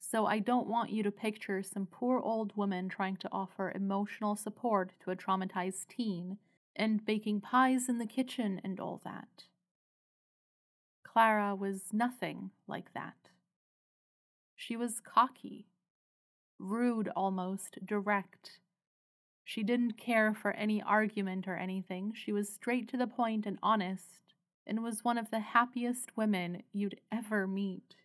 so 0.00 0.26
I 0.26 0.38
don't 0.38 0.66
want 0.66 0.90
you 0.90 1.02
to 1.02 1.10
picture 1.10 1.62
some 1.62 1.86
poor 1.86 2.20
old 2.20 2.56
woman 2.56 2.88
trying 2.88 3.16
to 3.18 3.28
offer 3.30 3.72
emotional 3.74 4.36
support 4.36 4.92
to 5.04 5.10
a 5.10 5.16
traumatized 5.16 5.88
teen 5.88 6.38
and 6.74 7.04
baking 7.04 7.40
pies 7.40 7.88
in 7.88 7.98
the 7.98 8.06
kitchen 8.06 8.60
and 8.64 8.80
all 8.80 9.00
that. 9.04 9.44
Clara 11.04 11.54
was 11.54 11.92
nothing 11.92 12.50
like 12.66 12.92
that. 12.94 13.30
She 14.54 14.76
was 14.76 15.00
cocky, 15.00 15.66
rude 16.58 17.08
almost, 17.14 17.84
direct. 17.84 18.58
She 19.48 19.62
didn't 19.62 19.96
care 19.96 20.34
for 20.34 20.50
any 20.50 20.82
argument 20.82 21.48
or 21.48 21.56
anything. 21.56 22.12
She 22.14 22.32
was 22.32 22.50
straight 22.52 22.86
to 22.90 22.98
the 22.98 23.06
point 23.06 23.46
and 23.46 23.58
honest, 23.62 24.20
and 24.66 24.82
was 24.82 25.02
one 25.02 25.16
of 25.16 25.30
the 25.30 25.40
happiest 25.40 26.14
women 26.14 26.64
you'd 26.70 27.00
ever 27.10 27.46
meet. 27.46 27.96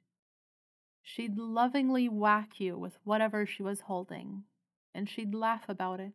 She'd 1.02 1.38
lovingly 1.38 2.08
whack 2.08 2.62
you 2.62 2.78
with 2.78 2.98
whatever 3.04 3.46
she 3.46 3.62
was 3.62 3.82
holding, 3.82 4.44
and 4.96 5.10
she'd 5.10 5.36
laugh 5.36 5.68
about 5.68 6.00
it. 6.00 6.14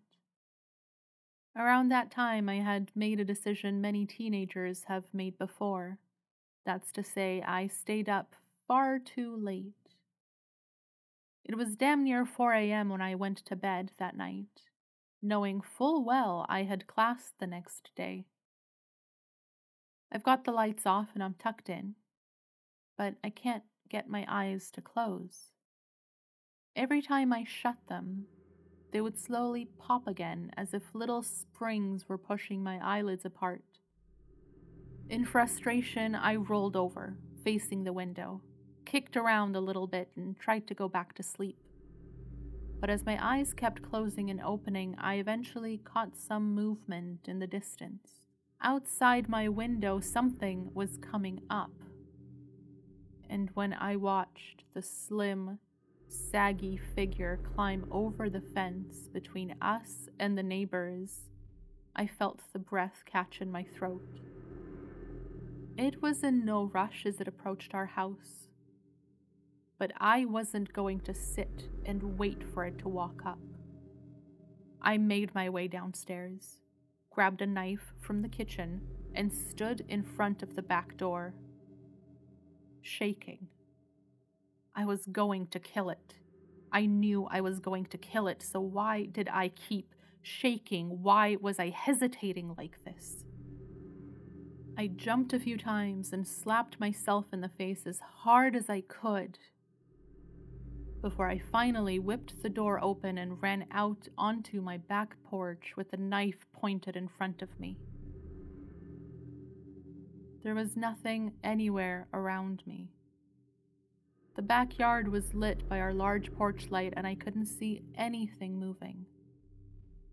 Around 1.55 1.91
that 1.91 2.11
time, 2.11 2.49
I 2.49 2.61
had 2.61 2.91
made 2.95 3.21
a 3.21 3.25
decision 3.27 3.83
many 3.83 4.07
teenagers 4.07 4.85
have 4.85 5.13
made 5.13 5.37
before. 5.37 5.99
That's 6.65 6.91
to 6.93 7.05
say, 7.05 7.43
I 7.43 7.67
stayed 7.67 8.09
up 8.09 8.35
far 8.67 8.99
too 8.99 9.37
late. 9.37 9.75
It 11.45 11.59
was 11.59 11.77
damn 11.77 12.03
near 12.03 12.25
4 12.25 12.55
a.m. 12.55 12.89
when 12.89 13.03
I 13.03 13.15
went 13.15 13.37
to 13.45 13.57
bed 13.57 13.93
that 13.99 14.17
night, 14.17 14.68
knowing 15.23 15.61
full 15.61 16.05
well 16.05 16.47
I 16.49 16.63
had 16.63 16.87
class 16.87 17.33
the 17.39 17.47
next 17.47 17.91
day. 17.97 18.27
I've 20.11 20.23
got 20.23 20.45
the 20.45 20.53
lights 20.53 20.87
off 20.87 21.09
and 21.15 21.23
I'm 21.23 21.35
tucked 21.39 21.69
in, 21.69 21.95
but 22.97 23.15
I 23.23 23.31
can't 23.31 23.65
get 23.91 24.09
my 24.09 24.25
eyes 24.29 24.71
to 24.73 24.81
close. 24.81 25.53
Every 26.75 27.03
time 27.03 27.33
I 27.33 27.45
shut 27.45 27.77
them, 27.89 28.27
they 28.93 29.01
would 29.01 29.19
slowly 29.19 29.69
pop 29.79 30.07
again 30.07 30.51
as 30.57 30.73
if 30.73 30.95
little 30.95 31.23
springs 31.23 32.09
were 32.09 32.19
pushing 32.19 32.63
my 32.63 32.79
eyelids 32.83 33.25
apart. 33.25 33.65
In 35.11 35.25
frustration, 35.25 36.15
I 36.15 36.37
rolled 36.37 36.77
over, 36.77 37.17
facing 37.45 37.85
the 37.85 37.93
window, 37.93 38.43
kicked 38.85 39.17
around 39.17 39.57
a 39.57 39.61
little 39.61 39.87
bit, 39.87 40.11
and 40.17 40.39
tried 40.39 40.67
to 40.69 40.75
go 40.75 40.89
back 40.89 41.15
to 41.15 41.23
sleep. 41.23 41.57
But 42.81 42.91
as 42.91 43.05
my 43.05 43.19
eyes 43.21 43.53
kept 43.53 43.83
closing 43.83 44.31
and 44.31 44.41
opening, 44.41 44.95
I 44.99 45.15
eventually 45.15 45.79
caught 45.79 46.17
some 46.17 46.55
movement 46.55 47.27
in 47.27 47.41
the 47.41 47.47
distance. 47.47 48.21
Outside 48.61 49.29
my 49.29 49.49
window, 49.49 50.01
something 50.01 50.71
was 50.75 50.99
coming 50.99 51.41
up. 51.51 51.73
And 53.29 53.51
when 53.55 53.73
I 53.73 53.97
watched 53.97 54.65
the 54.75 54.83
slim, 54.83 55.59
saggy 56.09 56.77
figure 56.77 57.39
climb 57.55 57.87
over 57.91 58.31
the 58.31 58.41
fence 58.41 59.09
between 59.13 59.55
us 59.61 60.09
and 60.19 60.37
the 60.39 60.43
neighbors, 60.43 61.29
I 61.95 62.07
felt 62.07 62.41
the 62.53 62.59
breath 62.59 63.03
catch 63.05 63.41
in 63.41 63.51
my 63.51 63.65
throat. 63.65 64.21
It 65.77 66.01
was 66.01 66.23
in 66.23 66.45
no 66.45 66.65
rush 66.65 67.07
as 67.07 67.21
it 67.21 67.29
approached 67.29 67.75
our 67.75 67.87
house, 67.87 68.48
but 69.79 69.93
I 69.99 70.25
wasn't 70.25 70.73
going 70.73 71.01
to 71.01 71.15
sit 71.15 71.69
and 71.85 72.19
wait 72.19 72.43
for 72.53 72.65
it 72.65 72.79
to 72.81 72.89
walk 72.89 73.23
up. 73.25 73.39
I 74.83 74.99
made 74.99 75.35
my 75.35 75.49
way 75.49 75.69
downstairs, 75.69 76.61
grabbed 77.11 77.43
a 77.43 77.47
knife 77.47 77.93
from 78.01 78.23
the 78.23 78.29
kitchen, 78.29 78.81
and 79.15 79.33
stood 79.33 79.85
in 79.89 80.03
front 80.03 80.43
of 80.43 80.55
the 80.55 80.63
back 80.63 80.97
door, 80.97 81.35
shaking 82.83 83.49
I 84.75 84.85
was 84.85 85.07
going 85.07 85.49
to 85.49 85.59
kill 85.59 85.91
it. 85.91 86.15
I 86.71 86.87
knew 86.87 87.27
I 87.29 87.41
was 87.41 87.59
going 87.59 87.87
to 87.87 87.99
kill 87.99 88.29
it, 88.29 88.43
so 88.43 88.61
why 88.61 89.07
did 89.07 89.29
I 89.29 89.49
keep 89.49 89.93
shaking? 90.23 91.03
Why 91.03 91.37
was 91.41 91.59
I 91.59 91.71
hesitating 91.71 92.55
like 92.57 92.85
this? 92.85 93.25
I 94.77 94.87
jumped 94.87 95.33
a 95.33 95.41
few 95.41 95.59
times 95.59 96.13
and 96.13 96.25
slapped 96.25 96.79
myself 96.79 97.25
in 97.33 97.41
the 97.41 97.49
face 97.49 97.87
as 97.87 97.99
hard 97.99 98.55
as 98.55 98.71
I 98.71 98.83
could 98.83 99.41
before 101.01 101.29
I 101.29 101.39
finally 101.39 101.99
whipped 101.99 102.43
the 102.43 102.49
door 102.49 102.83
open 102.83 103.19
and 103.19 103.41
ran 103.43 103.67
out 103.71 104.09
onto 104.17 104.61
my 104.61 104.77
back 104.77 105.17
porch 105.25 105.75
with 105.77 105.91
the 105.91 105.97
knife 105.97 106.47
pointed 106.53 106.97
in 106.97 107.09
front 107.09 107.43
of 107.43 107.61
me. 107.61 107.79
There 110.43 110.55
was 110.55 110.77
nothing 110.77 111.33
anywhere 111.43 112.09
around 112.13 112.63
me. 112.67 112.91
The 114.37 114.43
backyard 114.43 115.09
was 115.09 115.35
lit 115.35 115.69
by 115.69 115.81
our 115.81 115.93
large 115.93 116.33
porch 116.33 116.69
light, 116.71 116.95
and 116.97 117.07
I 117.07 117.17
couldn't 117.17 117.47
see 117.47 117.83
anything 117.97 118.59
moving. 118.59 119.05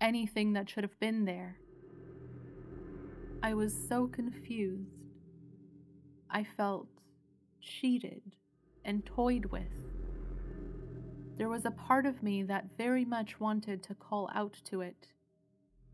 Anything 0.02 0.54
that 0.54 0.70
should 0.70 0.84
have 0.84 1.00
been 1.00 1.26
there. 1.26 1.58
I 3.44 3.54
was 3.54 3.74
so 3.88 4.08
confused. 4.08 4.90
I 6.30 6.44
felt 6.44 6.88
cheated 7.62 8.24
and 8.84 9.06
toyed 9.06 9.46
with. 9.46 9.72
There 11.38 11.50
was 11.50 11.66
a 11.66 11.72
part 11.72 12.06
of 12.06 12.24
me 12.24 12.44
that 12.44 12.78
very 12.78 13.06
much 13.06 13.40
wanted 13.40 13.84
to 13.84 13.96
call 13.96 14.30
out 14.34 14.54
to 14.66 14.82
it, 14.82 15.08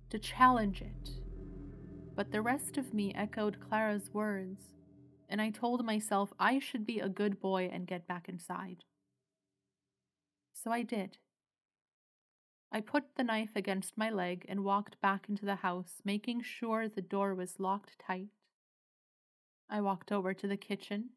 to 0.09 0.19
challenge 0.19 0.81
it. 0.81 1.09
But 2.15 2.31
the 2.31 2.41
rest 2.41 2.77
of 2.77 2.93
me 2.93 3.13
echoed 3.13 3.57
Clara's 3.59 4.09
words 4.13 4.71
and 5.31 5.41
I 5.41 5.49
told 5.49 5.85
myself 5.85 6.33
I 6.37 6.59
should 6.59 6.85
be 6.85 6.99
a 6.99 7.07
good 7.07 7.39
boy 7.39 7.69
and 7.71 7.87
get 7.87 8.05
back 8.05 8.27
inside. 8.27 8.83
So 10.51 10.71
I 10.71 10.83
did. 10.83 11.17
I 12.69 12.81
put 12.81 13.15
the 13.15 13.23
knife 13.23 13.51
against 13.55 13.97
my 13.97 14.09
leg 14.09 14.45
and 14.49 14.65
walked 14.65 14.99
back 15.01 15.27
into 15.29 15.45
the 15.45 15.55
house, 15.55 16.01
making 16.03 16.43
sure 16.43 16.87
the 16.87 17.01
door 17.01 17.33
was 17.33 17.59
locked 17.59 17.97
tight. 18.05 18.27
I 19.69 19.79
walked 19.79 20.11
over 20.11 20.33
to 20.33 20.47
the 20.47 20.57
kitchen 20.57 21.11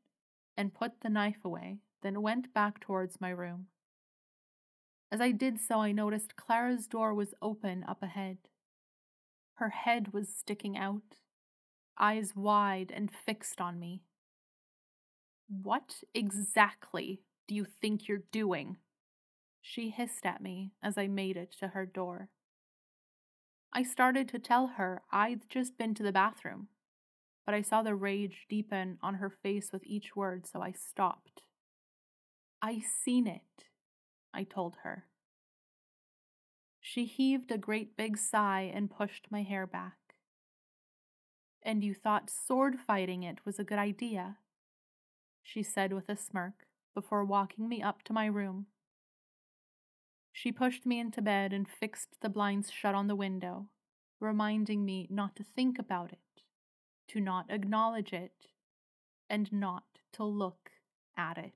and 0.57 0.73
put 0.73 1.01
the 1.01 1.11
knife 1.11 1.45
away, 1.45 1.79
then 2.03 2.23
went 2.23 2.55
back 2.55 2.79
towards 2.79 3.21
my 3.21 3.31
room. 3.31 3.67
As 5.15 5.21
I 5.21 5.31
did 5.31 5.61
so, 5.61 5.79
I 5.79 5.93
noticed 5.93 6.35
Clara's 6.35 6.89
door 6.89 7.15
was 7.15 7.35
open 7.41 7.85
up 7.87 8.03
ahead. 8.03 8.39
Her 9.59 9.69
head 9.69 10.13
was 10.13 10.29
sticking 10.29 10.77
out, 10.77 11.19
eyes 11.97 12.33
wide 12.35 12.93
and 12.93 13.13
fixed 13.13 13.61
on 13.61 13.79
me. 13.79 14.03
What 15.47 16.03
exactly 16.15 17.23
do 17.47 17.55
you 17.55 17.65
think 17.65 18.09
you're 18.09 18.25
doing? 18.33 18.79
She 19.63 19.91
hissed 19.91 20.27
at 20.27 20.43
me 20.43 20.73
as 20.83 20.99
I 20.99 21.07
made 21.07 21.37
it 21.37 21.55
to 21.61 21.69
her 21.69 21.87
door. 21.87 22.31
I 23.73 23.85
started 23.85 24.29
to 24.31 24.41
tell 24.41 24.67
her 24.67 25.03
I'd 25.13 25.49
just 25.49 25.79
been 25.79 25.95
to 25.95 26.03
the 26.03 26.11
bathroom, 26.11 26.67
but 27.47 27.55
I 27.55 27.63
saw 27.63 27.85
the 27.85 27.95
rage 27.95 28.47
deepen 28.49 28.99
on 29.01 29.15
her 29.15 29.31
face 29.31 29.71
with 29.73 29.85
each 29.85 30.17
word, 30.17 30.45
so 30.45 30.61
I 30.61 30.73
stopped. 30.73 31.45
I 32.61 32.81
seen 32.81 33.29
it, 33.29 33.67
I 34.35 34.45
told 34.45 34.77
her. 34.83 35.07
She 36.81 37.07
heaved 37.07 37.51
a 37.51 37.57
great 37.57 37.97
big 37.97 38.19
sigh 38.19 38.71
and 38.75 38.91
pushed 38.91 39.29
my 39.31 39.43
hair 39.43 39.67
back. 39.67 39.97
And 41.63 41.83
you 41.83 41.95
thought 41.95 42.29
sword 42.29 42.79
fighting 42.79 43.23
it 43.23 43.39
was 43.47 43.59
a 43.59 43.65
good 43.65 43.79
idea? 43.79 44.37
She 45.43 45.63
said 45.63 45.93
with 45.93 46.11
a 46.11 46.17
smirk 46.17 46.67
before 46.95 47.25
walking 47.25 47.69
me 47.69 47.83
up 47.83 48.03
to 48.03 48.13
my 48.13 48.27
room. 48.27 48.67
She 50.31 50.53
pushed 50.53 50.85
me 50.85 50.99
into 51.01 51.23
bed 51.23 51.53
and 51.53 51.69
fixed 51.69 52.21
the 52.21 52.29
blinds 52.29 52.71
shut 52.71 52.95
on 52.95 53.07
the 53.07 53.15
window, 53.15 53.69
reminding 54.21 54.85
me 54.85 55.07
not 55.09 55.37
to 55.37 55.45
think 55.45 55.79
about 55.79 56.13
it, 56.13 56.43
to 57.09 57.21
not 57.21 57.47
acknowledge 57.51 58.13
it, 58.13 58.49
and 59.31 59.53
not 59.53 59.85
to 60.13 60.25
look 60.25 60.73
at 61.17 61.39
it. 61.39 61.55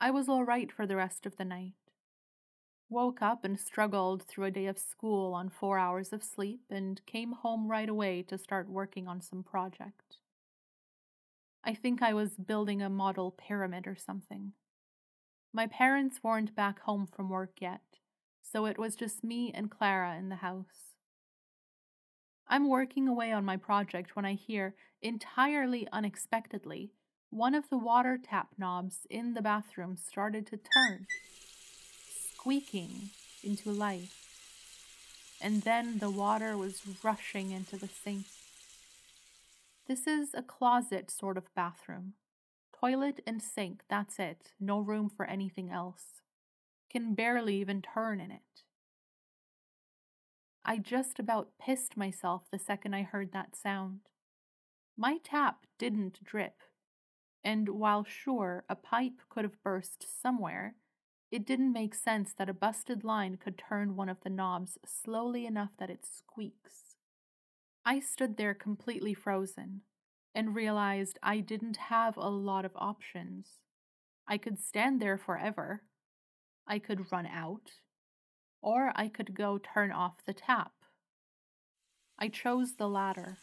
I 0.00 0.10
was 0.10 0.28
all 0.28 0.44
right 0.44 0.70
for 0.70 0.86
the 0.86 0.96
rest 0.96 1.26
of 1.26 1.36
the 1.36 1.44
night 1.44 1.74
woke 2.94 3.22
up 3.22 3.44
and 3.44 3.58
struggled 3.58 4.22
through 4.22 4.44
a 4.44 4.50
day 4.50 4.66
of 4.66 4.78
school 4.78 5.34
on 5.34 5.48
four 5.48 5.78
hours 5.78 6.12
of 6.12 6.22
sleep 6.22 6.60
and 6.70 7.04
came 7.06 7.32
home 7.32 7.68
right 7.68 7.88
away 7.88 8.22
to 8.22 8.38
start 8.38 8.68
working 8.68 9.08
on 9.08 9.20
some 9.20 9.42
project. 9.42 10.18
I 11.64 11.74
think 11.74 12.02
I 12.02 12.12
was 12.12 12.36
building 12.36 12.82
a 12.82 12.88
model 12.88 13.32
pyramid 13.32 13.86
or 13.86 13.96
something. 13.96 14.52
My 15.52 15.66
parents 15.66 16.20
weren't 16.22 16.54
back 16.54 16.80
home 16.80 17.06
from 17.06 17.28
work 17.28 17.60
yet, 17.60 17.80
so 18.42 18.66
it 18.66 18.78
was 18.78 18.96
just 18.96 19.24
me 19.24 19.50
and 19.52 19.70
Clara 19.70 20.16
in 20.16 20.28
the 20.28 20.36
house. 20.36 20.94
I'm 22.46 22.68
working 22.68 23.08
away 23.08 23.32
on 23.32 23.44
my 23.44 23.56
project 23.56 24.14
when 24.14 24.26
I 24.26 24.34
hear, 24.34 24.74
entirely 25.00 25.88
unexpectedly, 25.90 26.92
one 27.34 27.54
of 27.54 27.68
the 27.68 27.76
water 27.76 28.16
tap 28.16 28.46
knobs 28.56 29.08
in 29.10 29.34
the 29.34 29.42
bathroom 29.42 29.96
started 29.96 30.46
to 30.46 30.56
turn 30.56 31.04
squeaking 32.08 33.10
into 33.42 33.72
life. 33.72 34.14
And 35.42 35.62
then 35.62 35.98
the 35.98 36.10
water 36.10 36.56
was 36.56 36.82
rushing 37.02 37.50
into 37.50 37.76
the 37.76 37.88
sink. 37.88 38.26
This 39.88 40.06
is 40.06 40.32
a 40.32 40.42
closet 40.42 41.10
sort 41.10 41.36
of 41.36 41.52
bathroom. 41.56 42.12
Toilet 42.78 43.20
and 43.26 43.42
sink, 43.42 43.82
that's 43.88 44.20
it. 44.20 44.52
No 44.60 44.78
room 44.78 45.10
for 45.10 45.26
anything 45.26 45.70
else. 45.70 46.22
Can 46.88 47.14
barely 47.14 47.56
even 47.56 47.82
turn 47.82 48.20
in 48.20 48.30
it. 48.30 48.62
I 50.64 50.78
just 50.78 51.18
about 51.18 51.48
pissed 51.60 51.96
myself 51.96 52.42
the 52.52 52.60
second 52.60 52.94
I 52.94 53.02
heard 53.02 53.32
that 53.32 53.56
sound. 53.56 54.02
My 54.96 55.18
tap 55.24 55.66
didn't 55.78 56.22
drip, 56.22 56.60
and 57.44 57.68
while 57.68 58.04
sure 58.04 58.64
a 58.68 58.74
pipe 58.74 59.20
could 59.28 59.44
have 59.44 59.62
burst 59.62 60.06
somewhere, 60.22 60.74
It 61.34 61.44
didn't 61.44 61.72
make 61.72 61.96
sense 61.96 62.32
that 62.34 62.48
a 62.48 62.54
busted 62.54 63.02
line 63.02 63.38
could 63.38 63.58
turn 63.58 63.96
one 63.96 64.08
of 64.08 64.20
the 64.22 64.30
knobs 64.30 64.78
slowly 64.86 65.46
enough 65.46 65.70
that 65.78 65.90
it 65.90 66.06
squeaks. 66.06 66.94
I 67.84 67.98
stood 67.98 68.36
there 68.36 68.54
completely 68.54 69.14
frozen 69.14 69.80
and 70.32 70.54
realized 70.54 71.18
I 71.24 71.40
didn't 71.40 71.76
have 71.88 72.16
a 72.16 72.28
lot 72.28 72.64
of 72.64 72.70
options. 72.76 73.58
I 74.28 74.38
could 74.38 74.60
stand 74.60 75.00
there 75.00 75.18
forever. 75.18 75.82
I 76.68 76.78
could 76.78 77.10
run 77.10 77.26
out. 77.26 77.72
Or 78.62 78.92
I 78.94 79.08
could 79.08 79.34
go 79.34 79.58
turn 79.58 79.90
off 79.90 80.24
the 80.24 80.34
tap. 80.34 80.72
I 82.16 82.28
chose 82.28 82.76
the 82.76 82.88
latter. 82.88 83.38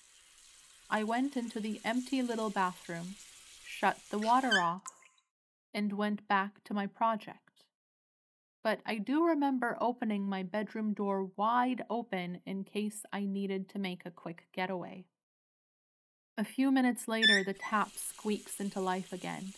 I 0.89 1.03
went 1.03 1.35
into 1.35 1.59
the 1.59 1.81
empty 1.83 2.21
little 2.21 2.49
bathroom, 2.49 3.15
shut 3.81 3.97
the 4.09 4.19
water 4.19 4.61
off, 4.61 4.83
and 5.73 5.91
went 5.91 6.25
back 6.29 6.63
to 6.63 6.73
my 6.73 6.87
project 6.87 7.51
but 8.63 8.79
I 8.85 8.97
do 8.97 9.25
remember 9.25 9.77
opening 9.81 10.27
my 10.27 10.43
bedroom 10.43 10.93
door 10.93 11.29
wide 11.35 11.83
open 11.89 12.41
in 12.45 12.63
case 12.63 13.03
I 13.11 13.25
needed 13.25 13.69
to 13.69 13.79
make 13.79 14.05
a 14.05 14.11
quick 14.11 14.47
getaway. 14.53 15.05
A 16.37 16.43
few 16.43 16.71
minutes 16.71 17.07
later, 17.07 17.43
the 17.43 17.53
tap 17.53 17.91
squeaks 17.95 18.59
into 18.59 18.79
life 18.79 19.11
again. 19.11 19.53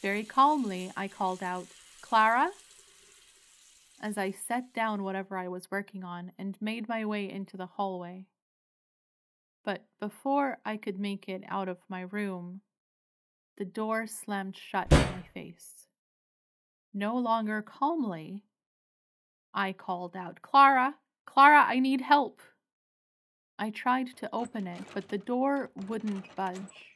Very 0.00 0.24
calmly, 0.24 0.90
I 0.96 1.08
called 1.08 1.42
out, 1.42 1.66
Clara? 2.00 2.50
As 4.00 4.18
I 4.18 4.32
set 4.32 4.74
down 4.74 5.04
whatever 5.04 5.38
I 5.38 5.46
was 5.46 5.70
working 5.70 6.02
on 6.02 6.32
and 6.36 6.60
made 6.60 6.88
my 6.88 7.04
way 7.04 7.30
into 7.30 7.56
the 7.56 7.66
hallway. 7.66 8.26
But 9.64 9.84
before 10.00 10.58
I 10.64 10.76
could 10.76 10.98
make 10.98 11.28
it 11.28 11.44
out 11.48 11.68
of 11.68 11.78
my 11.88 12.02
room, 12.02 12.62
the 13.56 13.64
door 13.64 14.06
slammed 14.06 14.56
shut 14.56 14.92
in 14.92 14.98
my 14.98 15.22
face. 15.34 15.86
No 16.92 17.16
longer 17.16 17.62
calmly, 17.62 18.44
I 19.54 19.72
called 19.72 20.16
out, 20.16 20.42
Clara, 20.42 20.96
Clara, 21.26 21.64
I 21.66 21.78
need 21.78 22.00
help. 22.00 22.40
I 23.58 23.70
tried 23.70 24.08
to 24.16 24.28
open 24.32 24.66
it, 24.66 24.82
but 24.92 25.08
the 25.08 25.18
door 25.18 25.70
wouldn't 25.86 26.34
budge. 26.34 26.94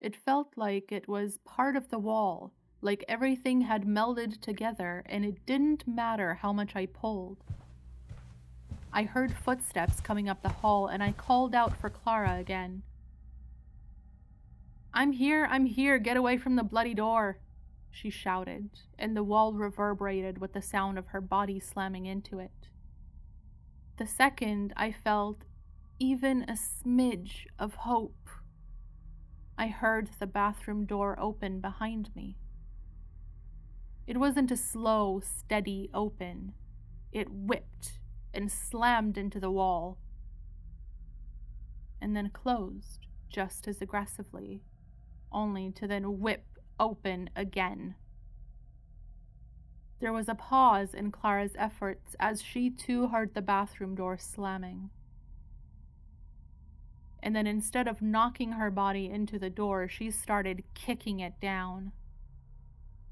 It 0.00 0.16
felt 0.16 0.56
like 0.56 0.90
it 0.90 1.06
was 1.06 1.38
part 1.44 1.76
of 1.76 1.90
the 1.90 1.98
wall, 1.98 2.52
like 2.80 3.04
everything 3.06 3.60
had 3.60 3.84
melded 3.84 4.40
together, 4.40 5.02
and 5.06 5.24
it 5.24 5.46
didn't 5.46 5.86
matter 5.86 6.34
how 6.34 6.52
much 6.52 6.74
I 6.74 6.86
pulled. 6.86 7.44
I 8.92 9.04
heard 9.04 9.32
footsteps 9.32 10.00
coming 10.00 10.28
up 10.28 10.42
the 10.42 10.48
hall, 10.48 10.88
and 10.88 11.02
I 11.02 11.12
called 11.12 11.54
out 11.54 11.80
for 11.80 11.90
Clara 11.90 12.38
again. 12.38 12.82
I'm 14.92 15.12
here, 15.12 15.46
I'm 15.48 15.66
here, 15.66 15.98
get 15.98 16.16
away 16.16 16.36
from 16.36 16.56
the 16.56 16.64
bloody 16.64 16.94
door 16.94 17.38
she 17.90 18.10
shouted, 18.10 18.70
and 18.98 19.16
the 19.16 19.24
wall 19.24 19.52
reverberated 19.52 20.38
with 20.38 20.52
the 20.52 20.62
sound 20.62 20.98
of 20.98 21.08
her 21.08 21.20
body 21.20 21.60
slamming 21.60 22.06
into 22.06 22.38
it. 22.38 22.68
The 23.98 24.06
second 24.06 24.72
I 24.76 24.92
felt 24.92 25.44
even 25.98 26.44
a 26.44 26.52
smidge 26.52 27.46
of 27.58 27.74
hope, 27.74 28.28
I 29.58 29.66
heard 29.68 30.08
the 30.18 30.26
bathroom 30.26 30.86
door 30.86 31.18
open 31.20 31.60
behind 31.60 32.14
me. 32.14 32.38
It 34.06 34.16
wasn't 34.16 34.50
a 34.50 34.56
slow, 34.56 35.20
steady 35.20 35.90
open. 35.92 36.54
It 37.12 37.28
whipped 37.30 37.99
and 38.32 38.50
slammed 38.50 39.18
into 39.18 39.40
the 39.40 39.50
wall, 39.50 39.98
and 42.00 42.16
then 42.16 42.30
closed 42.30 43.06
just 43.28 43.68
as 43.68 43.80
aggressively, 43.80 44.62
only 45.32 45.70
to 45.70 45.86
then 45.86 46.20
whip 46.20 46.44
open 46.78 47.30
again. 47.36 47.94
There 50.00 50.12
was 50.12 50.28
a 50.28 50.34
pause 50.34 50.94
in 50.94 51.12
Clara's 51.12 51.54
efforts 51.58 52.16
as 52.18 52.42
she 52.42 52.70
too 52.70 53.08
heard 53.08 53.34
the 53.34 53.42
bathroom 53.42 53.94
door 53.94 54.16
slamming. 54.16 54.90
And 57.22 57.36
then 57.36 57.46
instead 57.46 57.86
of 57.86 58.00
knocking 58.00 58.52
her 58.52 58.70
body 58.70 59.10
into 59.10 59.38
the 59.38 59.50
door, 59.50 59.88
she 59.88 60.10
started 60.10 60.64
kicking 60.74 61.20
it 61.20 61.34
down. 61.38 61.92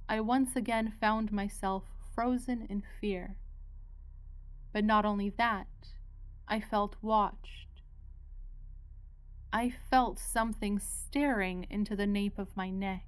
I 0.09 0.21
once 0.21 0.57
again 0.57 0.95
found 0.99 1.31
myself 1.31 1.85
frozen 2.15 2.67
in 2.71 2.83
fear. 3.01 3.37
But 4.73 4.85
not 4.85 5.05
only 5.05 5.31
that, 5.31 5.67
I 6.47 6.61
felt 6.61 6.97
watched. 7.03 7.83
I 9.53 9.71
felt 9.91 10.19
something 10.19 10.79
staring 10.79 11.67
into 11.71 11.97
the 11.97 12.07
nape 12.07 12.39
of 12.39 12.57
my 12.57 12.71
neck. 12.71 13.05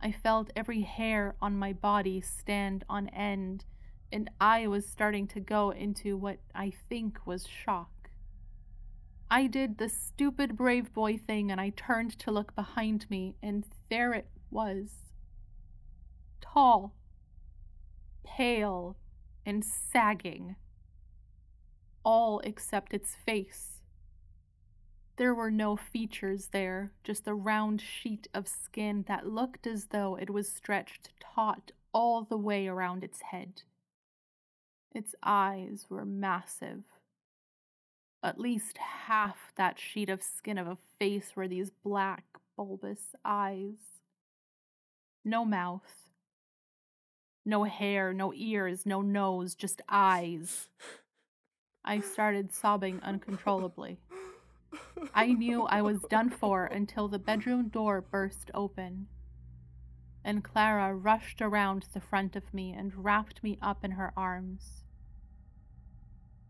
I 0.00 0.12
felt 0.12 0.52
every 0.54 0.82
hair 0.82 1.34
on 1.42 1.58
my 1.58 1.72
body 1.72 2.20
stand 2.20 2.84
on 2.88 3.08
end, 3.08 3.64
and 4.12 4.30
I 4.40 4.68
was 4.68 4.86
starting 4.86 5.26
to 5.28 5.40
go 5.40 5.70
into 5.70 6.16
what 6.16 6.38
I 6.54 6.72
think 6.88 7.26
was 7.26 7.46
shock. 7.46 8.10
I 9.28 9.48
did 9.48 9.78
the 9.78 9.88
stupid 9.88 10.56
brave 10.56 10.92
boy 10.94 11.16
thing 11.16 11.50
and 11.50 11.60
I 11.60 11.70
turned 11.70 12.16
to 12.20 12.30
look 12.30 12.54
behind 12.54 13.10
me, 13.10 13.34
and 13.42 13.66
there 13.90 14.12
it 14.12 14.28
was. 14.50 14.90
Tall, 16.40 16.94
pale, 18.22 18.96
and 19.46 19.64
sagging. 19.64 20.56
All 22.04 22.40
except 22.40 22.92
its 22.92 23.14
face. 23.14 23.80
There 25.16 25.34
were 25.34 25.50
no 25.50 25.76
features 25.76 26.48
there, 26.48 26.92
just 27.02 27.26
a 27.26 27.34
round 27.34 27.80
sheet 27.80 28.28
of 28.34 28.46
skin 28.46 29.04
that 29.08 29.26
looked 29.26 29.66
as 29.66 29.86
though 29.86 30.16
it 30.16 30.28
was 30.28 30.52
stretched 30.52 31.08
taut 31.20 31.72
all 31.94 32.22
the 32.22 32.36
way 32.36 32.66
around 32.66 33.02
its 33.02 33.22
head. 33.22 33.62
Its 34.94 35.14
eyes 35.22 35.86
were 35.88 36.04
massive. 36.04 36.82
At 38.22 38.38
least 38.38 38.76
half 38.78 39.52
that 39.56 39.78
sheet 39.78 40.10
of 40.10 40.22
skin 40.22 40.58
of 40.58 40.66
a 40.66 40.78
face 40.98 41.34
were 41.34 41.48
these 41.48 41.70
black, 41.70 42.24
bulbous 42.56 43.14
eyes. 43.24 44.00
No 45.24 45.44
mouth. 45.44 46.05
No 47.48 47.62
hair, 47.62 48.12
no 48.12 48.34
ears, 48.34 48.84
no 48.84 49.00
nose, 49.02 49.54
just 49.54 49.80
eyes. 49.88 50.68
I 51.84 52.00
started 52.00 52.52
sobbing 52.52 52.98
uncontrollably. 53.04 54.00
I 55.14 55.28
knew 55.28 55.62
I 55.62 55.80
was 55.80 56.00
done 56.10 56.28
for 56.28 56.64
until 56.64 57.06
the 57.06 57.20
bedroom 57.20 57.68
door 57.68 58.00
burst 58.00 58.50
open. 58.52 59.06
And 60.24 60.42
Clara 60.42 60.92
rushed 60.92 61.40
around 61.40 61.86
the 61.94 62.00
front 62.00 62.34
of 62.34 62.52
me 62.52 62.72
and 62.72 63.04
wrapped 63.04 63.44
me 63.44 63.58
up 63.62 63.84
in 63.84 63.92
her 63.92 64.12
arms. 64.16 64.82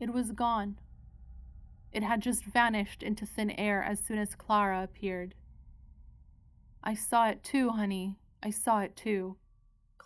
It 0.01 0.15
was 0.15 0.33
gone. 0.33 0.79
It 1.93 2.05
had 2.05 2.23
just 2.23 2.43
vanished 2.43 3.03
into 3.03 3.27
thin 3.27 3.51
air 3.51 3.83
as 3.83 4.01
soon 4.01 4.17
as 4.19 4.35
Clara 4.35 4.83
appeared. 4.83 5.35
I 6.83 6.95
saw 6.95 7.29
it 7.29 7.45
too, 7.45 7.69
honey. 7.69 8.17
I 8.43 8.49
saw 8.49 8.81
it 8.81 8.97
too, 8.97 9.37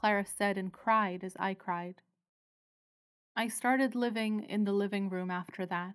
Clara 0.01 0.25
said 0.25 0.57
and 0.57 0.73
cried 0.73 1.23
as 1.23 1.37
I 1.39 1.53
cried. 1.53 1.97
I 3.37 3.49
started 3.49 3.95
living 3.95 4.45
in 4.45 4.65
the 4.65 4.73
living 4.73 5.11
room 5.11 5.31
after 5.31 5.67
that 5.67 5.95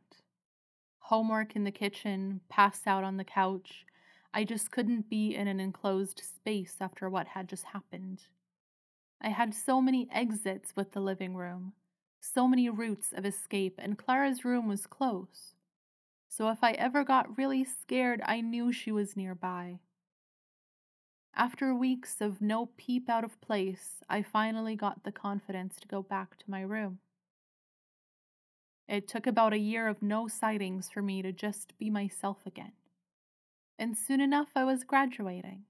homework 1.06 1.56
in 1.56 1.64
the 1.64 1.72
kitchen, 1.72 2.42
passed 2.50 2.88
out 2.88 3.04
on 3.04 3.18
the 3.18 3.24
couch. 3.24 3.86
I 4.34 4.44
just 4.44 4.72
couldn't 4.72 5.08
be 5.08 5.36
in 5.36 5.48
an 5.48 5.60
enclosed 5.60 6.20
space 6.20 6.78
after 6.82 7.08
what 7.10 7.28
had 7.28 7.48
just 7.48 7.66
happened. 7.66 8.24
I 9.22 9.30
had 9.30 9.54
so 9.54 9.80
many 9.80 10.08
exits 10.12 10.76
with 10.76 10.94
the 10.94 11.00
living 11.00 11.36
room, 11.36 11.74
so 12.20 12.48
many 12.48 12.72
routes 12.72 13.14
of 13.14 13.24
escape, 13.24 13.76
and 13.78 14.00
Clara's 14.00 14.44
room 14.44 14.68
was 14.68 14.88
close. 14.88 15.54
So 16.28 16.50
if 16.50 16.64
I 16.64 16.72
ever 16.72 17.04
got 17.04 17.38
really 17.38 17.64
scared, 17.64 18.22
I 18.26 18.42
knew 18.42 18.72
she 18.72 18.92
was 18.92 19.16
nearby. 19.16 19.80
After 21.38 21.76
weeks 21.76 22.22
of 22.22 22.42
no 22.42 22.68
peep 22.78 23.10
out 23.10 23.26
of 23.26 23.42
place, 23.42 24.02
I 24.10 24.22
finally 24.22 24.78
got 24.78 25.04
the 25.04 25.12
confidence 25.12 25.76
to 25.82 25.88
go 25.88 26.02
back 26.02 26.38
to 26.38 26.50
my 26.50 26.62
room. 26.62 27.00
It 28.88 29.10
took 29.10 29.28
about 29.28 29.52
a 29.52 29.58
year 29.58 29.88
of 29.88 30.02
no 30.02 30.30
sightings 30.30 30.90
for 30.90 31.02
me 31.02 31.22
to 31.22 31.34
just 31.34 31.78
be 31.78 31.90
myself 31.90 32.46
again. 32.46 32.72
And 33.78 33.98
soon 33.98 34.22
enough, 34.22 34.50
I 34.56 34.64
was 34.64 34.86
graduating. 34.86 35.64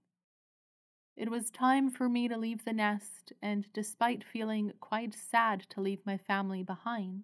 It 1.17 1.31
was 1.31 1.49
time 1.49 1.89
for 1.89 2.09
me 2.09 2.27
to 2.27 2.37
leave 2.37 2.63
the 2.63 2.73
nest, 2.73 3.33
and 3.41 3.65
despite 3.73 4.23
feeling 4.23 4.73
quite 4.79 5.15
sad 5.15 5.61
to 5.69 5.81
leave 5.81 6.05
my 6.05 6.17
family 6.17 6.61
behind, 6.61 7.23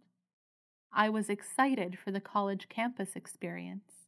I 0.91 1.09
was 1.09 1.29
excited 1.29 1.99
for 1.99 2.09
the 2.09 2.21
college 2.21 2.69
campus 2.69 3.15
experience. 3.15 4.00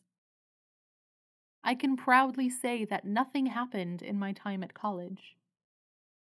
I 1.63 1.75
can 1.75 1.95
proudly 1.95 2.49
say 2.49 2.85
that 2.85 3.05
nothing 3.05 3.47
happened 3.47 4.01
in 4.01 4.19
my 4.19 4.33
time 4.33 4.63
at 4.63 4.73
college. 4.73 5.37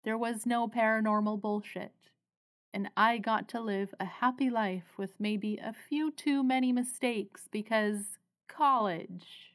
There 0.04 0.18
was 0.18 0.46
no 0.46 0.68
paranormal 0.68 1.40
bullshit 1.40 1.92
and 2.74 2.90
I 2.96 3.18
got 3.18 3.48
to 3.50 3.60
live 3.60 3.94
a 4.00 4.04
happy 4.04 4.50
life 4.50 4.98
with 4.98 5.12
maybe 5.20 5.58
a 5.58 5.72
few 5.72 6.10
too 6.10 6.42
many 6.42 6.72
mistakes 6.72 7.48
because 7.50 8.18
college. 8.48 9.54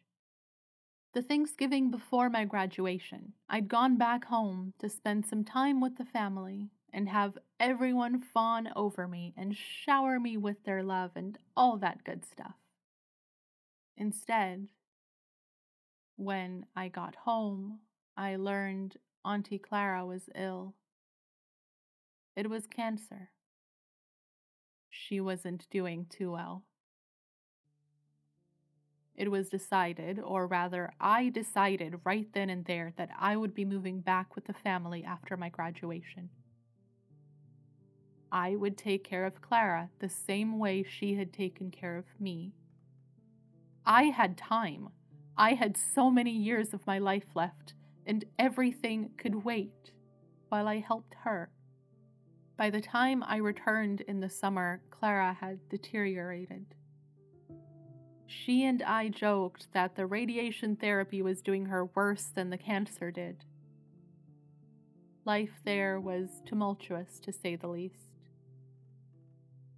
The 1.13 1.21
Thanksgiving 1.21 1.91
before 1.91 2.29
my 2.29 2.45
graduation, 2.45 3.33
I'd 3.49 3.67
gone 3.67 3.97
back 3.97 4.25
home 4.25 4.73
to 4.79 4.87
spend 4.87 5.25
some 5.25 5.43
time 5.43 5.81
with 5.81 5.97
the 5.97 6.05
family 6.05 6.69
and 6.93 7.09
have 7.09 7.37
everyone 7.59 8.21
fawn 8.21 8.69
over 8.73 9.05
me 9.05 9.33
and 9.35 9.55
shower 9.55 10.17
me 10.17 10.37
with 10.37 10.63
their 10.63 10.81
love 10.81 11.11
and 11.15 11.37
all 11.57 11.75
that 11.77 12.05
good 12.05 12.23
stuff. 12.23 12.55
Instead, 13.97 14.69
when 16.19 16.65
I 16.75 16.89
got 16.89 17.15
home, 17.15 17.79
I 18.17 18.35
learned 18.35 18.97
Auntie 19.23 19.57
Clara 19.57 20.05
was 20.05 20.29
ill. 20.35 20.75
It 22.35 22.49
was 22.49 22.67
cancer. 22.67 23.29
She 24.89 25.21
wasn't 25.21 25.69
doing 25.69 26.07
too 26.09 26.33
well. 26.33 26.63
It 29.15 29.31
was 29.31 29.47
decided, 29.47 30.19
or 30.19 30.45
rather, 30.45 30.91
I 30.99 31.29
decided 31.29 32.01
right 32.03 32.27
then 32.33 32.49
and 32.49 32.65
there 32.65 32.91
that 32.97 33.11
I 33.17 33.37
would 33.37 33.53
be 33.53 33.63
moving 33.63 34.01
back 34.01 34.35
with 34.35 34.43
the 34.43 34.53
family 34.53 35.05
after 35.05 35.37
my 35.37 35.47
graduation. 35.47 36.29
I 38.29 38.57
would 38.57 38.77
take 38.77 39.05
care 39.05 39.25
of 39.25 39.41
Clara 39.41 39.89
the 39.99 40.09
same 40.09 40.59
way 40.59 40.83
she 40.83 41.15
had 41.15 41.31
taken 41.31 41.71
care 41.71 41.97
of 41.97 42.05
me. 42.19 42.51
I 43.85 44.03
had 44.03 44.37
time. 44.37 44.89
I 45.39 45.53
had 45.53 45.77
so 45.77 46.11
many 46.11 46.31
years 46.31 46.73
of 46.73 46.85
my 46.85 46.99
life 46.99 47.33
left, 47.33 47.73
and 48.05 48.25
everything 48.37 49.11
could 49.15 49.45
wait 49.45 49.93
while 50.49 50.67
I 50.67 50.79
helped 50.79 51.15
her. 51.23 51.49
By 52.57 52.69
the 52.69 52.81
time 52.81 53.23
I 53.23 53.37
returned 53.37 54.01
in 54.01 54.19
the 54.19 54.29
summer, 54.29 54.81
Clara 54.89 55.37
had 55.39 55.69
deteriorated. 55.69 56.75
She 58.27 58.65
and 58.65 58.83
I 58.83 59.07
joked 59.07 59.71
that 59.71 59.95
the 59.95 60.05
radiation 60.05 60.75
therapy 60.75 61.21
was 61.21 61.41
doing 61.41 61.67
her 61.67 61.85
worse 61.85 62.25
than 62.25 62.49
the 62.49 62.57
cancer 62.57 63.09
did. 63.09 63.45
Life 65.23 65.61
there 65.63 66.01
was 66.01 66.41
tumultuous, 66.45 67.17
to 67.21 67.31
say 67.31 67.55
the 67.55 67.69
least. 67.69 68.08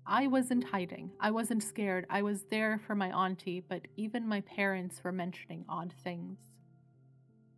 I 0.05 0.27
wasn't 0.27 0.65
hiding. 0.65 1.11
I 1.19 1.31
wasn't 1.31 1.63
scared. 1.63 2.05
I 2.09 2.21
was 2.21 2.43
there 2.49 2.79
for 2.85 2.95
my 2.95 3.09
auntie, 3.11 3.61
but 3.61 3.87
even 3.95 4.27
my 4.27 4.41
parents 4.41 5.03
were 5.03 5.11
mentioning 5.11 5.65
odd 5.69 5.93
things. 6.03 6.39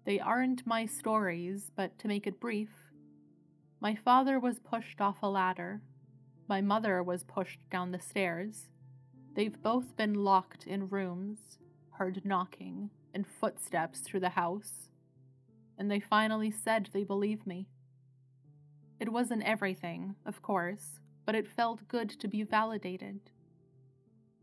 They 0.06 0.20
aren't 0.20 0.68
my 0.68 0.86
stories, 0.86 1.72
but 1.76 1.98
to 2.00 2.08
make 2.08 2.28
it 2.28 2.40
brief, 2.40 2.70
my 3.80 3.96
father 3.96 4.40
was 4.40 4.60
pushed 4.60 5.02
off 5.02 5.24
a 5.24 5.30
ladder. 5.30 5.82
My 6.48 6.62
mother 6.62 7.02
was 7.02 7.24
pushed 7.24 7.60
down 7.70 7.92
the 7.92 8.00
stairs. 8.00 8.70
They've 9.36 9.62
both 9.62 9.96
been 9.96 10.14
locked 10.14 10.68
in 10.68 10.90
rooms, 10.90 11.58
heard 11.92 12.26
knocking 12.26 12.90
and 13.14 13.26
footsteps 13.26 14.00
through 14.00 14.20
the 14.20 14.30
house, 14.30 14.90
and 15.78 15.90
they 15.90 16.00
finally 16.00 16.52
said 16.52 16.90
they 16.92 17.04
believe 17.04 17.48
me. 17.48 17.68
It 19.00 19.12
wasn't 19.12 19.44
everything, 19.44 20.16
of 20.26 20.42
course, 20.42 21.00
but 21.26 21.36
it 21.36 21.48
felt 21.48 21.88
good 21.88 22.10
to 22.10 22.28
be 22.28 22.44
validated. 22.44 23.20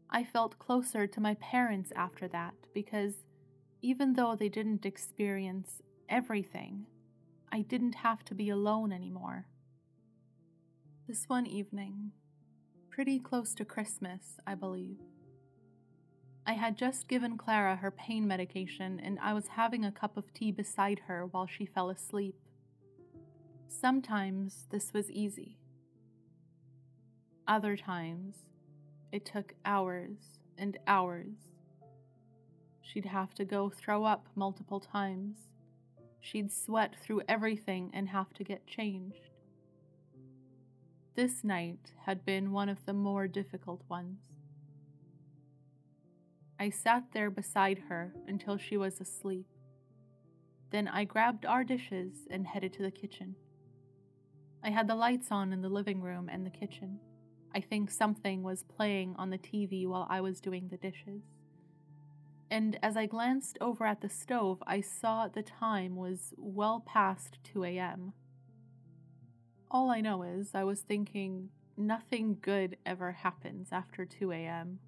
I 0.08 0.24
felt 0.24 0.58
closer 0.58 1.06
to 1.06 1.20
my 1.20 1.34
parents 1.34 1.92
after 1.94 2.26
that 2.28 2.54
because 2.74 3.14
even 3.82 4.14
though 4.14 4.34
they 4.34 4.48
didn't 4.48 4.84
experience 4.84 5.80
everything, 6.08 6.86
I 7.52 7.62
didn't 7.62 7.96
have 7.96 8.24
to 8.26 8.34
be 8.34 8.50
alone 8.50 8.92
anymore. 8.92 9.46
This 11.06 11.28
one 11.28 11.46
evening, 11.46 12.12
pretty 12.90 13.18
close 13.18 13.54
to 13.54 13.64
Christmas, 13.64 14.38
I 14.46 14.54
believe. 14.54 14.98
I 16.46 16.54
had 16.54 16.76
just 16.76 17.06
given 17.06 17.38
Clara 17.38 17.76
her 17.76 17.92
pain 17.92 18.26
medication 18.26 18.98
and 18.98 19.18
I 19.20 19.32
was 19.32 19.48
having 19.48 19.84
a 19.84 19.92
cup 19.92 20.16
of 20.16 20.34
tea 20.34 20.50
beside 20.50 21.02
her 21.06 21.26
while 21.26 21.46
she 21.46 21.64
fell 21.64 21.90
asleep. 21.90 22.34
Sometimes 23.68 24.66
this 24.70 24.92
was 24.92 25.10
easy. 25.12 25.59
Other 27.50 27.76
times, 27.76 28.36
it 29.10 29.24
took 29.24 29.54
hours 29.64 30.38
and 30.56 30.78
hours. 30.86 31.34
She'd 32.80 33.06
have 33.06 33.34
to 33.34 33.44
go 33.44 33.68
throw 33.68 34.04
up 34.04 34.28
multiple 34.36 34.78
times. 34.78 35.36
She'd 36.20 36.52
sweat 36.52 36.94
through 37.02 37.22
everything 37.28 37.90
and 37.92 38.08
have 38.08 38.32
to 38.34 38.44
get 38.44 38.68
changed. 38.68 39.30
This 41.16 41.42
night 41.42 41.90
had 42.04 42.24
been 42.24 42.52
one 42.52 42.68
of 42.68 42.86
the 42.86 42.92
more 42.92 43.26
difficult 43.26 43.82
ones. 43.88 44.20
I 46.60 46.70
sat 46.70 47.06
there 47.12 47.30
beside 47.30 47.80
her 47.88 48.14
until 48.28 48.58
she 48.58 48.76
was 48.76 49.00
asleep. 49.00 49.48
Then 50.70 50.86
I 50.86 51.02
grabbed 51.02 51.44
our 51.44 51.64
dishes 51.64 52.28
and 52.30 52.46
headed 52.46 52.72
to 52.74 52.82
the 52.82 52.92
kitchen. 52.92 53.34
I 54.62 54.70
had 54.70 54.86
the 54.86 54.94
lights 54.94 55.32
on 55.32 55.52
in 55.52 55.62
the 55.62 55.68
living 55.68 56.00
room 56.00 56.28
and 56.28 56.46
the 56.46 56.50
kitchen. 56.50 57.00
I 57.54 57.60
think 57.60 57.90
something 57.90 58.42
was 58.42 58.62
playing 58.62 59.14
on 59.18 59.30
the 59.30 59.38
TV 59.38 59.86
while 59.86 60.06
I 60.08 60.20
was 60.20 60.40
doing 60.40 60.68
the 60.68 60.76
dishes. 60.76 61.22
And 62.50 62.78
as 62.82 62.96
I 62.96 63.06
glanced 63.06 63.58
over 63.60 63.84
at 63.84 64.00
the 64.00 64.08
stove, 64.08 64.62
I 64.66 64.80
saw 64.80 65.28
the 65.28 65.42
time 65.42 65.96
was 65.96 66.34
well 66.36 66.80
past 66.80 67.38
2 67.44 67.64
a.m. 67.64 68.12
All 69.70 69.90
I 69.90 70.00
know 70.00 70.22
is 70.22 70.50
I 70.54 70.64
was 70.64 70.80
thinking 70.80 71.50
nothing 71.76 72.38
good 72.40 72.76
ever 72.84 73.12
happens 73.12 73.68
after 73.70 74.04
2 74.04 74.32
a.m. 74.32 74.80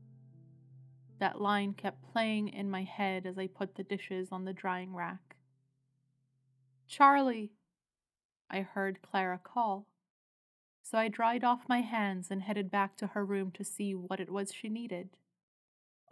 That 1.20 1.40
line 1.40 1.72
kept 1.74 2.12
playing 2.12 2.48
in 2.48 2.68
my 2.68 2.82
head 2.82 3.26
as 3.26 3.38
I 3.38 3.46
put 3.46 3.76
the 3.76 3.84
dishes 3.84 4.28
on 4.32 4.44
the 4.44 4.52
drying 4.52 4.92
rack. 4.92 5.36
Charlie! 6.88 7.52
I 8.50 8.62
heard 8.62 9.02
Clara 9.02 9.40
call. 9.42 9.86
So 10.92 10.98
I 10.98 11.08
dried 11.08 11.42
off 11.42 11.70
my 11.70 11.80
hands 11.80 12.30
and 12.30 12.42
headed 12.42 12.70
back 12.70 12.98
to 12.98 13.06
her 13.06 13.24
room 13.24 13.50
to 13.52 13.64
see 13.64 13.94
what 13.94 14.20
it 14.20 14.28
was 14.28 14.52
she 14.52 14.68
needed. 14.68 15.08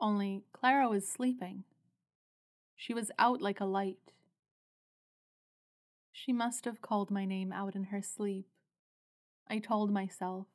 Only 0.00 0.44
Clara 0.54 0.88
was 0.88 1.06
sleeping. 1.06 1.64
She 2.76 2.94
was 2.94 3.10
out 3.18 3.42
like 3.42 3.60
a 3.60 3.66
light. 3.66 4.14
She 6.10 6.32
must 6.32 6.64
have 6.64 6.80
called 6.80 7.10
my 7.10 7.26
name 7.26 7.52
out 7.52 7.76
in 7.76 7.84
her 7.84 8.00
sleep. 8.00 8.46
I 9.50 9.58
told 9.58 9.92
myself, 9.92 10.46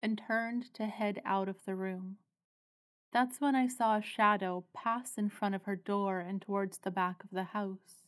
and 0.00 0.16
turned 0.16 0.72
to 0.74 0.86
head 0.86 1.20
out 1.24 1.48
of 1.48 1.64
the 1.64 1.74
room. 1.74 2.18
That's 3.12 3.40
when 3.40 3.56
I 3.56 3.66
saw 3.66 3.96
a 3.96 4.02
shadow 4.02 4.64
pass 4.74 5.18
in 5.18 5.28
front 5.28 5.56
of 5.56 5.64
her 5.64 5.74
door 5.74 6.20
and 6.20 6.40
towards 6.40 6.78
the 6.78 6.92
back 6.92 7.24
of 7.24 7.30
the 7.30 7.42
house. 7.42 8.04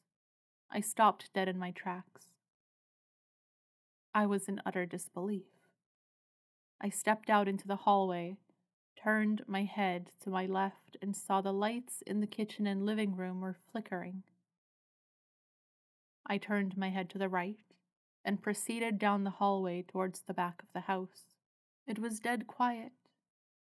I 0.70 0.80
stopped 0.82 1.34
dead 1.34 1.48
in 1.48 1.58
my 1.58 1.72
tracks. 1.72 2.37
I 4.14 4.26
was 4.26 4.48
in 4.48 4.60
utter 4.64 4.86
disbelief. 4.86 5.46
I 6.80 6.88
stepped 6.88 7.28
out 7.28 7.48
into 7.48 7.66
the 7.66 7.76
hallway, 7.76 8.36
turned 8.96 9.42
my 9.46 9.64
head 9.64 10.10
to 10.22 10.30
my 10.30 10.46
left, 10.46 10.96
and 11.02 11.16
saw 11.16 11.40
the 11.40 11.52
lights 11.52 12.02
in 12.06 12.20
the 12.20 12.26
kitchen 12.26 12.66
and 12.66 12.86
living 12.86 13.16
room 13.16 13.40
were 13.40 13.56
flickering. 13.70 14.22
I 16.26 16.38
turned 16.38 16.76
my 16.76 16.90
head 16.90 17.10
to 17.10 17.18
the 17.18 17.28
right 17.28 17.58
and 18.24 18.42
proceeded 18.42 18.98
down 18.98 19.24
the 19.24 19.30
hallway 19.30 19.82
towards 19.82 20.20
the 20.20 20.34
back 20.34 20.62
of 20.62 20.68
the 20.74 20.80
house. 20.80 21.34
It 21.86 21.98
was 21.98 22.20
dead 22.20 22.46
quiet. 22.46 22.92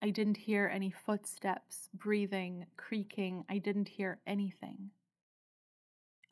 I 0.03 0.11
didn't 0.11 0.37
hear 0.37 0.71
any 0.73 0.90
footsteps, 0.90 1.88
breathing, 1.95 2.66
creaking. 2.77 3.45
I 3.49 3.59
didn't 3.59 3.88
hear 3.88 4.18
anything. 4.27 4.90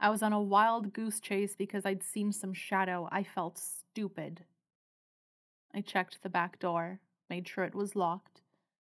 I 0.03 0.09
was 0.09 0.23
on 0.23 0.33
a 0.33 0.41
wild 0.41 0.95
goose 0.95 1.21
chase 1.21 1.55
because 1.55 1.85
I'd 1.85 2.03
seen 2.03 2.33
some 2.33 2.55
shadow. 2.55 3.07
I 3.13 3.23
felt 3.23 3.59
stupid. 3.59 4.45
I 5.75 5.83
checked 5.83 6.23
the 6.23 6.31
back 6.31 6.59
door, 6.59 7.01
made 7.29 7.47
sure 7.47 7.65
it 7.65 7.75
was 7.75 7.95
locked, 7.95 8.41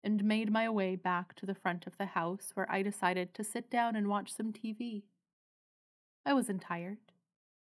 and 0.02 0.24
made 0.24 0.50
my 0.50 0.68
way 0.68 0.96
back 0.96 1.36
to 1.36 1.46
the 1.46 1.54
front 1.54 1.86
of 1.86 1.96
the 1.96 2.06
house 2.06 2.50
where 2.54 2.70
I 2.70 2.82
decided 2.82 3.34
to 3.34 3.44
sit 3.44 3.70
down 3.70 3.94
and 3.94 4.08
watch 4.08 4.34
some 4.34 4.52
TV. 4.52 5.04
I 6.26 6.34
wasn't 6.34 6.62
tired. 6.62 6.98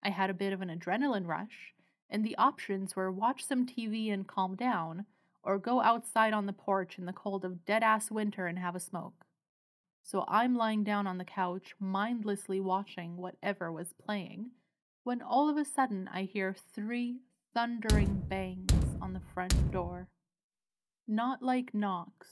I 0.02 0.10
had 0.10 0.32
a 0.32 0.36
bit 0.36 0.52
of 0.52 0.62
an 0.62 0.70
adrenaline 0.70 1.28
rush, 1.28 1.76
and 2.10 2.24
the 2.24 2.38
options 2.38 2.96
were 2.96 3.12
watch 3.12 3.46
some 3.46 3.68
TV 3.68 4.12
and 4.12 4.28
calm 4.28 4.56
down, 4.56 5.06
or 5.44 5.60
go 5.60 5.82
outside 5.82 6.34
on 6.34 6.48
the 6.48 6.54
porch 6.54 6.98
in 6.98 7.06
the 7.06 7.14
cold 7.14 7.46
of 7.46 7.64
dead 7.64 7.84
ass 7.84 8.10
winter 8.10 8.48
and 8.48 8.58
have 8.58 8.76
a 8.76 8.80
smoke. 8.80 9.28
So 10.06 10.24
I'm 10.28 10.56
lying 10.56 10.86
down 10.86 11.08
on 11.08 11.18
the 11.18 11.26
couch, 11.26 11.74
mindlessly 11.80 12.62
watching 12.62 13.18
whatever 13.18 13.72
was 13.72 13.94
playing, 13.94 14.52
when 15.04 15.22
all 15.22 15.50
of 15.50 15.58
a 15.58 15.66
sudden 15.66 16.08
I 16.14 16.24
hear 16.24 16.56
three 16.74 17.20
thundering 17.54 18.24
bangs 18.30 18.72
on 19.02 19.12
the 19.12 19.22
front 19.34 19.72
door. 19.72 20.08
Not 21.08 21.42
like 21.42 21.74
knocks. 21.74 22.30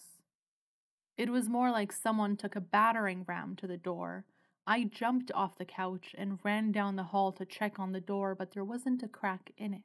It 1.18 1.30
was 1.30 1.50
more 1.50 1.72
like 1.72 1.92
someone 1.92 2.38
took 2.38 2.56
a 2.56 2.62
battering 2.62 3.26
ram 3.28 3.56
to 3.58 3.68
the 3.68 3.78
door 3.78 4.26
I 4.66 4.86
jumped 4.86 5.30
off 5.34 5.58
the 5.58 5.66
couch 5.66 6.16
and 6.18 6.40
ran 6.44 6.72
down 6.72 6.96
the 6.96 7.04
hall 7.04 7.34
to 7.34 7.46
check 7.46 7.80
on 7.80 7.92
the 7.92 8.00
door, 8.00 8.34
but 8.34 8.52
there 8.52 8.64
wasn't 8.64 9.04
a 9.04 9.10
crack 9.10 9.52
in 9.58 9.74
it. 9.74 9.82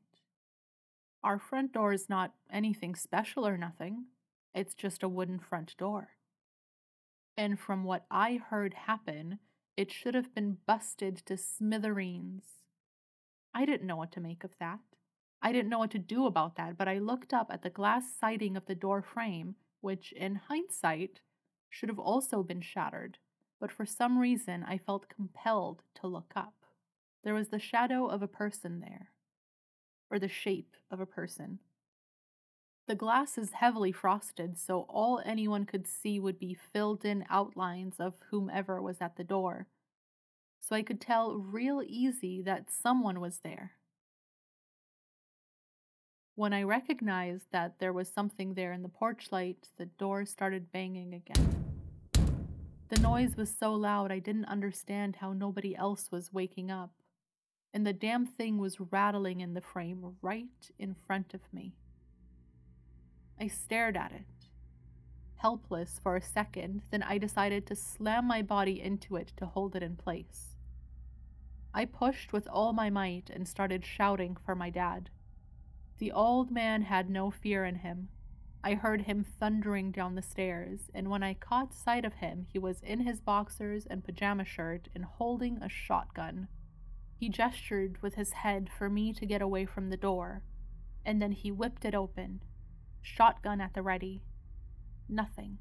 Our 1.25 1.41
front 1.41 1.73
door 1.73 1.93
is 1.93 2.09
not 2.09 2.35
anything 2.51 2.95
special 2.95 3.47
or 3.47 3.59
nothing, 3.59 4.07
it's 4.55 4.75
just 4.75 5.03
a 5.03 5.09
wooden 5.09 5.41
front 5.41 5.77
door. 5.77 6.11
And 7.39 7.59
from 7.59 7.85
what 7.85 8.05
I 8.11 8.37
heard 8.37 8.75
happen, 8.75 9.39
It 9.79 9.93
should 9.93 10.17
have 10.17 10.35
been 10.35 10.57
busted 10.67 11.19
to 11.27 11.37
smithereens. 11.37 12.43
I 13.55 13.65
didn't 13.65 13.87
know 13.87 13.95
what 13.95 14.11
to 14.11 14.21
make 14.21 14.43
of 14.43 14.59
that. 14.59 14.81
I 15.41 15.53
didn't 15.53 15.69
know 15.69 15.79
what 15.79 15.93
to 15.93 16.01
do 16.01 16.27
about 16.27 16.57
that, 16.57 16.77
but 16.77 16.89
I 16.89 16.99
looked 16.99 17.33
up 17.33 17.47
at 17.53 17.63
the 17.63 17.71
glass 17.71 18.13
siding 18.13 18.57
of 18.57 18.67
the 18.67 18.75
door 18.75 19.03
frame, 19.03 19.55
which, 19.81 20.11
in 20.11 20.35
hindsight, 20.35 21.21
should 21.71 21.89
have 21.89 21.99
also 22.01 22.43
been 22.43 22.61
shattered, 22.61 23.19
but 23.61 23.71
for 23.71 23.87
some 23.87 24.19
reason 24.19 24.65
I 24.65 24.79
felt 24.79 25.09
compelled 25.09 25.85
to 26.01 26.09
look 26.09 26.33
up. 26.35 26.57
There 27.23 27.35
was 27.35 27.51
the 27.51 27.61
shadow 27.61 28.07
of 28.07 28.21
a 28.21 28.27
person 28.27 28.81
there, 28.81 29.13
or 30.11 30.19
the 30.19 30.27
shape 30.27 30.75
of 30.91 30.99
a 30.99 31.07
person. 31.07 31.61
The 32.89 32.95
glass 32.95 33.37
is 33.37 33.51
heavily 33.53 33.93
frosted, 33.93 34.59
so 34.59 34.87
all 34.89 35.21
anyone 35.23 35.67
could 35.67 35.87
see 35.87 36.19
would 36.19 36.39
be 36.39 36.55
filled 36.55 37.05
in 37.05 37.27
outlines 37.29 37.97
of 37.99 38.15
whomever 38.31 38.81
was 38.81 38.97
at 39.03 39.17
the 39.17 39.25
door. 39.25 39.67
So 40.59 40.75
I 40.75 40.83
could 40.83 40.99
tell 40.99 41.37
real 41.37 41.83
easy 41.87 42.41
that 42.41 42.71
someone 42.71 43.21
was 43.21 43.41
there. 43.45 43.73
When 46.35 46.55
I 46.55 46.63
recognized 46.63 47.49
that 47.53 47.79
there 47.79 47.93
was 47.93 48.09
something 48.09 48.55
there 48.55 48.73
in 48.73 48.83
the 48.83 48.89
porch 48.89 49.27
light, 49.31 49.69
the 49.77 49.87
door 49.87 50.25
started 50.25 50.73
banging 50.73 51.13
again. 51.13 51.65
The 52.89 53.01
noise 53.03 53.37
was 53.37 53.55
so 53.55 53.75
loud 53.75 54.11
I 54.11 54.19
didn't 54.19 54.47
understand 54.47 55.17
how 55.17 55.35
nobody 55.35 55.77
else 55.77 56.11
was 56.11 56.33
waking 56.33 56.71
up, 56.71 56.93
and 57.75 57.87
the 57.87 57.93
damn 57.93 58.25
thing 58.25 58.57
was 58.57 58.81
rattling 58.81 59.41
in 59.41 59.53
the 59.53 59.61
frame 59.61 60.17
right 60.23 60.71
in 60.79 60.97
front 61.07 61.35
of 61.35 61.43
me. 61.53 61.75
I 63.41 63.47
stared 63.47 63.97
at 63.97 64.13
it, 64.13 64.27
helpless 65.37 66.01
for 66.03 66.17
a 66.17 66.23
second, 66.23 66.83
then 66.91 67.03
I 67.03 67.19
decided 67.19 67.67
to 67.67 67.77
slam 67.77 68.27
my 68.27 68.43
body 68.43 68.83
into 68.83 69.17
it 69.17 69.33
to 69.37 69.47
hold 69.47 69.77
it 69.77 69.83
in 69.83 69.97
place. 69.97 70.57
I 71.73 71.85
pushed 71.85 72.33
with 72.33 72.49
all 72.49 72.73
my 72.73 72.91
might 72.91 73.31
and 73.31 73.47
started 73.47 73.85
shouting 73.85 74.37
for 74.45 74.55
my 74.55 74.71
dad. 74.71 75.11
The 75.99 76.11
old 76.11 76.51
man 76.51 76.83
had 76.83 77.09
no 77.09 77.31
fear 77.31 77.65
in 77.65 77.77
him. 77.77 78.09
I 78.65 78.75
heard 78.75 79.03
him 79.03 79.25
thundering 79.25 79.93
down 79.93 80.17
the 80.17 80.23
stairs, 80.23 80.91
and 80.93 81.09
when 81.09 81.23
I 81.23 81.35
caught 81.35 81.73
sight 81.73 82.05
of 82.05 82.15
him, 82.15 82.47
he 82.53 82.59
was 82.59 82.81
in 82.83 83.01
his 83.01 83.21
boxers 83.21 83.87
and 83.87 84.05
pajama 84.05 84.45
shirt 84.45 84.89
and 84.95 85.05
holding 85.05 85.63
a 85.63 85.69
shotgun. 85.69 86.49
He 87.15 87.29
gestured 87.29 88.03
with 88.03 88.15
his 88.15 88.33
head 88.33 88.69
for 88.77 88.91
me 88.91 89.13
to 89.13 89.27
get 89.27 89.43
away 89.43 89.65
from 89.65 89.91
the 89.91 89.97
door, 89.97 90.43
and 91.05 91.23
then 91.23 91.33
he 91.33 91.53
whipped 91.53 91.85
it 91.85 91.95
open, 91.95 92.41
shotgun 93.03 93.61
at 93.61 93.75
the 93.75 93.83
ready. 93.83 94.23
Nothing. 95.09 95.59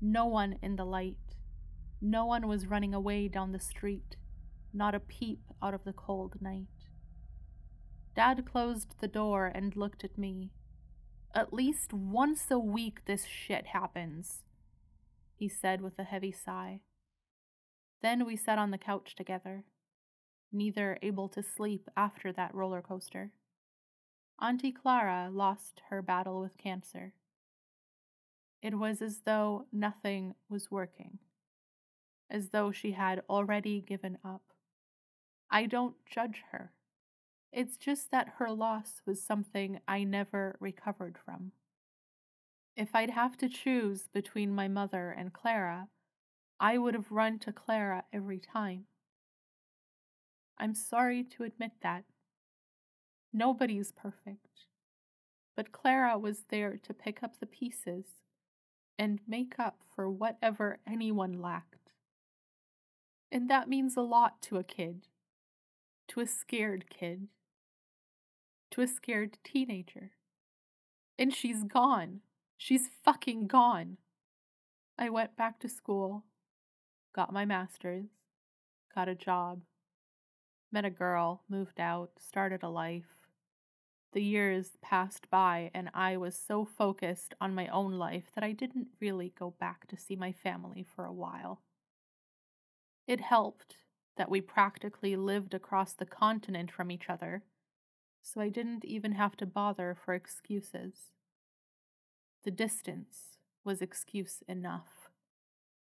No 0.00 0.26
one 0.26 0.58
in 0.62 0.76
the 0.76 0.84
light. 0.84 1.36
No 2.00 2.26
one 2.26 2.46
was 2.46 2.66
running 2.66 2.92
away 2.92 3.28
down 3.28 3.52
the 3.52 3.58
street, 3.58 4.16
not 4.72 4.94
a 4.94 5.00
peep 5.00 5.40
out 5.62 5.72
of 5.72 5.84
the 5.84 5.92
cold 5.92 6.36
night. 6.42 6.68
Dad 8.14 8.44
closed 8.44 8.96
the 9.00 9.08
door 9.08 9.50
and 9.54 9.74
looked 9.74 10.04
at 10.04 10.18
me. 10.18 10.50
At 11.34 11.52
least 11.52 11.92
once 11.92 12.50
a 12.50 12.58
week 12.58 13.06
this 13.06 13.24
shit 13.24 13.68
happens, 13.68 14.42
he 15.34 15.48
said 15.48 15.80
with 15.80 15.98
a 15.98 16.04
heavy 16.04 16.30
sigh. 16.30 16.80
Then 18.02 18.26
we 18.26 18.36
sat 18.36 18.58
on 18.58 18.70
the 18.70 18.78
couch 18.78 19.14
together, 19.16 19.64
neither 20.52 20.98
able 21.02 21.28
to 21.30 21.42
sleep 21.42 21.88
after 21.96 22.32
that 22.32 22.54
roller 22.54 22.82
coaster. 22.82 23.32
Auntie 24.40 24.72
Clara 24.72 25.30
lost 25.32 25.80
her 25.88 26.02
battle 26.02 26.40
with 26.40 26.58
cancer. 26.58 27.12
It 28.60 28.78
was 28.78 29.00
as 29.00 29.20
though 29.24 29.66
nothing 29.72 30.34
was 30.48 30.70
working, 30.70 31.18
as 32.30 32.48
though 32.48 32.72
she 32.72 32.92
had 32.92 33.22
already 33.28 33.80
given 33.80 34.18
up. 34.24 34.42
I 35.50 35.66
don't 35.66 35.94
judge 36.06 36.42
her. 36.50 36.72
It's 37.52 37.76
just 37.76 38.10
that 38.10 38.34
her 38.38 38.50
loss 38.50 39.02
was 39.06 39.22
something 39.22 39.78
I 39.86 40.02
never 40.02 40.56
recovered 40.58 41.16
from. 41.24 41.52
If 42.76 42.94
I'd 42.94 43.10
have 43.10 43.36
to 43.38 43.48
choose 43.48 44.08
between 44.12 44.52
my 44.52 44.66
mother 44.66 45.10
and 45.10 45.32
Clara, 45.32 45.88
I 46.58 46.78
would 46.78 46.94
have 46.94 47.12
run 47.12 47.38
to 47.40 47.52
Clara 47.52 48.04
every 48.12 48.40
time. 48.40 48.86
I'm 50.58 50.74
sorry 50.74 51.22
to 51.22 51.44
admit 51.44 51.72
that. 51.82 52.04
Nobody's 53.36 53.90
perfect. 53.90 54.66
But 55.56 55.72
Clara 55.72 56.16
was 56.16 56.44
there 56.50 56.78
to 56.80 56.94
pick 56.94 57.20
up 57.20 57.40
the 57.40 57.46
pieces 57.46 58.04
and 58.96 59.18
make 59.26 59.58
up 59.58 59.80
for 59.94 60.08
whatever 60.08 60.78
anyone 60.86 61.42
lacked. 61.42 61.90
And 63.32 63.50
that 63.50 63.68
means 63.68 63.96
a 63.96 64.02
lot 64.02 64.40
to 64.42 64.56
a 64.56 64.62
kid, 64.62 65.08
to 66.08 66.20
a 66.20 66.26
scared 66.28 66.88
kid, 66.88 67.26
to 68.70 68.82
a 68.82 68.86
scared 68.86 69.38
teenager. 69.42 70.12
And 71.18 71.34
she's 71.34 71.64
gone. 71.64 72.20
She's 72.56 72.88
fucking 73.04 73.48
gone. 73.48 73.96
I 74.96 75.10
went 75.10 75.36
back 75.36 75.58
to 75.60 75.68
school, 75.68 76.22
got 77.12 77.32
my 77.32 77.44
master's, 77.44 78.10
got 78.94 79.08
a 79.08 79.16
job, 79.16 79.62
met 80.70 80.84
a 80.84 80.90
girl, 80.90 81.42
moved 81.48 81.80
out, 81.80 82.10
started 82.20 82.62
a 82.62 82.68
life. 82.68 83.23
The 84.14 84.22
years 84.22 84.78
passed 84.80 85.28
by, 85.28 85.72
and 85.74 85.90
I 85.92 86.16
was 86.16 86.36
so 86.36 86.64
focused 86.64 87.34
on 87.40 87.52
my 87.52 87.66
own 87.66 87.94
life 87.94 88.30
that 88.34 88.44
I 88.44 88.52
didn't 88.52 88.86
really 89.00 89.34
go 89.36 89.50
back 89.58 89.88
to 89.88 89.96
see 89.96 90.14
my 90.14 90.30
family 90.30 90.84
for 90.84 91.04
a 91.04 91.12
while. 91.12 91.62
It 93.08 93.20
helped 93.20 93.76
that 94.16 94.30
we 94.30 94.40
practically 94.40 95.16
lived 95.16 95.52
across 95.52 95.94
the 95.94 96.06
continent 96.06 96.70
from 96.70 96.92
each 96.92 97.10
other, 97.10 97.42
so 98.22 98.40
I 98.40 98.50
didn't 98.50 98.84
even 98.84 99.12
have 99.12 99.36
to 99.38 99.46
bother 99.46 99.96
for 99.96 100.14
excuses. 100.14 101.10
The 102.44 102.52
distance 102.52 103.38
was 103.64 103.82
excuse 103.82 104.44
enough. 104.46 105.10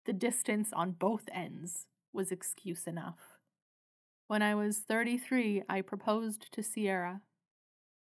The 0.06 0.12
distance 0.12 0.72
on 0.72 0.92
both 0.92 1.28
ends 1.32 1.88
was 2.12 2.30
excuse 2.30 2.86
enough. 2.86 3.38
When 4.28 4.40
I 4.40 4.54
was 4.54 4.78
33, 4.78 5.64
I 5.68 5.80
proposed 5.80 6.52
to 6.52 6.62
Sierra 6.62 7.22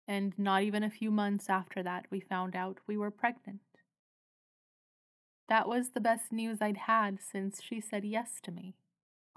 and 0.08 0.34
not 0.38 0.64
even 0.64 0.84
a 0.84 0.90
few 0.90 1.12
months 1.12 1.50
after 1.50 1.84
that, 1.84 2.06
we 2.10 2.20
found 2.20 2.56
out 2.56 2.80
we 2.88 2.98
were 2.98 3.12
pregnant. 3.12 3.60
That 5.50 5.68
was 5.68 5.90
the 5.90 6.02
best 6.02 6.32
news 6.32 6.62
I'd 6.62 6.78
had 6.78 7.20
since 7.22 7.62
she 7.62 7.82
said 7.82 8.06
yes 8.06 8.40
to 8.44 8.52
me, 8.52 8.76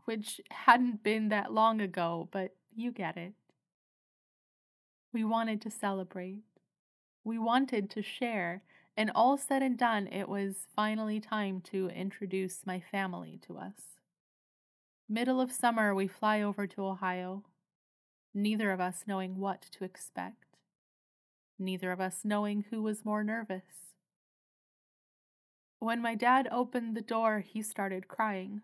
which 0.04 0.40
hadn't 0.50 1.02
been 1.02 1.28
that 1.28 1.52
long 1.52 1.80
ago, 1.80 2.28
but 2.30 2.54
you 2.74 2.92
get 2.92 3.16
it. 3.16 3.34
We 5.12 5.24
wanted 5.24 5.60
to 5.62 5.70
celebrate. 5.70 6.42
We 7.24 7.38
wanted 7.38 7.90
to 7.90 8.02
share, 8.02 8.62
and 8.96 9.10
all 9.14 9.36
said 9.36 9.62
and 9.62 9.76
done, 9.76 10.06
it 10.06 10.28
was 10.28 10.68
finally 10.74 11.20
time 11.20 11.60
to 11.72 11.88
introduce 11.88 12.64
my 12.64 12.80
family 12.80 13.40
to 13.46 13.58
us. 13.58 13.98
Middle 15.08 15.40
of 15.40 15.50
summer, 15.50 15.94
we 15.94 16.06
fly 16.06 16.40
over 16.40 16.68
to 16.68 16.86
Ohio, 16.86 17.44
neither 18.32 18.70
of 18.70 18.80
us 18.80 19.02
knowing 19.06 19.38
what 19.38 19.62
to 19.72 19.84
expect 19.84 20.49
neither 21.60 21.92
of 21.92 22.00
us 22.00 22.20
knowing 22.24 22.64
who 22.70 22.82
was 22.82 23.04
more 23.04 23.22
nervous. 23.22 23.94
When 25.78 26.02
my 26.02 26.14
dad 26.14 26.48
opened 26.50 26.96
the 26.96 27.00
door, 27.00 27.40
he 27.40 27.62
started 27.62 28.08
crying. 28.08 28.62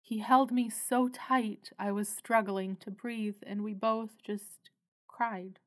He 0.00 0.18
held 0.18 0.52
me 0.52 0.68
so 0.68 1.08
tight 1.08 1.70
I 1.78 1.92
was 1.92 2.08
struggling 2.08 2.76
to 2.76 2.90
breathe, 2.90 3.36
and 3.46 3.62
we 3.62 3.72
both 3.72 4.22
just 4.22 4.70
cried. 5.08 5.58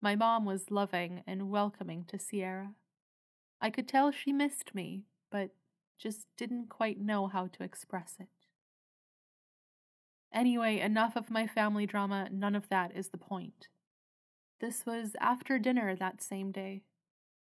My 0.00 0.14
mom 0.14 0.44
was 0.44 0.70
loving 0.70 1.22
and 1.26 1.50
welcoming 1.50 2.04
to 2.08 2.18
Sierra. 2.18 2.74
I 3.60 3.70
could 3.70 3.88
tell 3.88 4.12
she 4.12 4.32
missed 4.32 4.74
me, 4.74 5.04
but 5.30 5.50
just 5.98 6.26
didn't 6.36 6.68
quite 6.68 7.00
know 7.00 7.26
how 7.26 7.48
to 7.48 7.64
express 7.64 8.14
it. 8.20 8.28
Anyway, 10.32 10.78
enough 10.78 11.16
of 11.16 11.30
my 11.30 11.46
family 11.46 11.86
drama, 11.86 12.28
none 12.30 12.54
of 12.54 12.68
that 12.68 12.94
is 12.94 13.08
the 13.08 13.18
point. 13.18 13.68
This 14.60 14.84
was 14.84 15.16
after 15.20 15.58
dinner 15.58 15.94
that 15.94 16.22
same 16.22 16.52
day. 16.52 16.82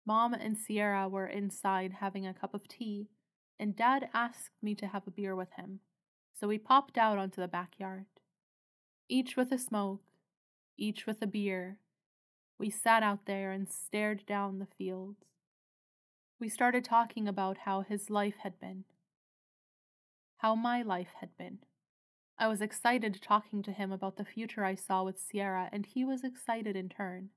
Mom 0.06 0.34
and 0.34 0.58
Sierra 0.58 1.08
were 1.08 1.26
inside 1.26 1.96
having 2.00 2.26
a 2.26 2.34
cup 2.34 2.52
of 2.52 2.68
tea, 2.68 3.08
and 3.58 3.76
Dad 3.76 4.08
asked 4.12 4.52
me 4.62 4.74
to 4.74 4.86
have 4.88 5.06
a 5.06 5.10
beer 5.10 5.36
with 5.36 5.52
him, 5.52 5.80
so 6.32 6.48
we 6.48 6.58
popped 6.58 6.98
out 6.98 7.18
onto 7.18 7.40
the 7.40 7.48
backyard. 7.48 8.06
Each 9.08 9.36
with 9.36 9.52
a 9.52 9.58
smoke, 9.58 10.02
each 10.76 11.06
with 11.06 11.22
a 11.22 11.26
beer, 11.26 11.78
we 12.58 12.70
sat 12.70 13.02
out 13.02 13.26
there 13.26 13.52
and 13.52 13.68
stared 13.68 14.26
down 14.26 14.58
the 14.58 14.66
fields. 14.66 15.24
We 16.40 16.48
started 16.48 16.84
talking 16.84 17.28
about 17.28 17.58
how 17.58 17.82
his 17.82 18.10
life 18.10 18.36
had 18.42 18.58
been, 18.60 18.84
how 20.38 20.54
my 20.54 20.82
life 20.82 21.14
had 21.20 21.36
been. 21.38 21.58
I 22.36 22.48
was 22.48 22.60
excited 22.60 23.20
talking 23.22 23.62
to 23.62 23.72
him 23.72 23.92
about 23.92 24.16
the 24.16 24.24
future 24.24 24.64
I 24.64 24.74
saw 24.74 25.04
with 25.04 25.20
Sierra, 25.20 25.68
and 25.72 25.86
he 25.86 26.04
was 26.04 26.24
excited 26.24 26.74
in 26.74 26.88
turn. 26.88 27.30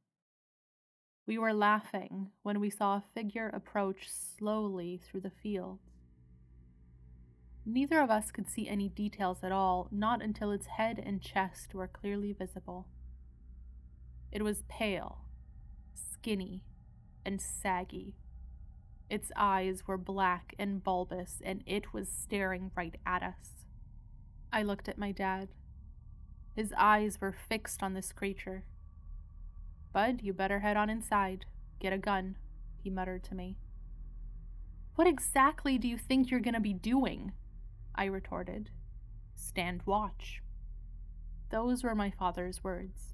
We 1.28 1.38
were 1.38 1.54
laughing 1.54 2.32
when 2.42 2.60
we 2.60 2.70
saw 2.72 2.96
a 2.96 3.04
figure 3.14 3.50
approach 3.50 4.08
slowly 4.10 4.98
through 4.98 5.22
the 5.22 5.30
fields. 5.30 5.82
Neither 7.64 8.00
of 8.00 8.10
us 8.10 8.32
could 8.32 8.50
see 8.50 8.68
any 8.68 8.90
details 8.90 9.40
at 9.44 9.52
all, 9.52 9.88
not 9.92 10.24
until 10.24 10.52
its 10.52 10.68
head 10.68 11.04
and 11.06 11.22
chest 11.22 11.76
were 11.76 11.88
clearly 11.88 12.32
visible. 12.32 12.88
It 14.32 14.42
was 14.42 14.64
pale, 14.68 15.26
skinny, 15.94 16.64
and 17.26 17.42
saggy. 17.42 18.16
Its 19.10 19.32
eyes 19.36 19.84
were 19.86 19.98
black 19.98 20.56
and 20.58 20.84
bulbous, 20.84 21.42
and 21.44 21.62
it 21.66 21.94
was 21.94 22.10
staring 22.10 22.72
right 22.76 22.96
at 23.06 23.22
us. 23.22 23.57
I 24.52 24.64
looked 24.64 24.88
at 24.88 24.98
my 24.98 25.12
dad. 25.12 25.50
His 26.56 26.74
eyes 26.78 27.20
were 27.22 27.36
fixed 27.48 27.84
on 27.84 27.94
this 27.94 28.12
creature. 28.12 28.64
Bud, 29.94 30.22
you 30.22 30.34
better 30.34 30.60
head 30.60 30.78
on 30.78 30.90
inside. 30.90 31.46
Get 31.80 31.94
a 31.94 31.98
gun, 31.98 32.38
he 32.82 32.90
muttered 32.90 33.24
to 33.26 33.36
me. 33.36 33.58
What 34.96 35.08
exactly 35.08 35.78
do 35.78 35.88
you 35.88 35.98
think 35.98 36.32
you're 36.32 36.40
going 36.40 36.54
to 36.56 36.60
be 36.60 36.74
doing? 36.74 37.34
I 37.94 38.06
retorted. 38.06 38.72
Stand 39.36 39.82
watch. 39.86 40.42
Those 41.52 41.84
were 41.84 41.96
my 41.96 42.10
father's 42.10 42.64
words. 42.64 43.14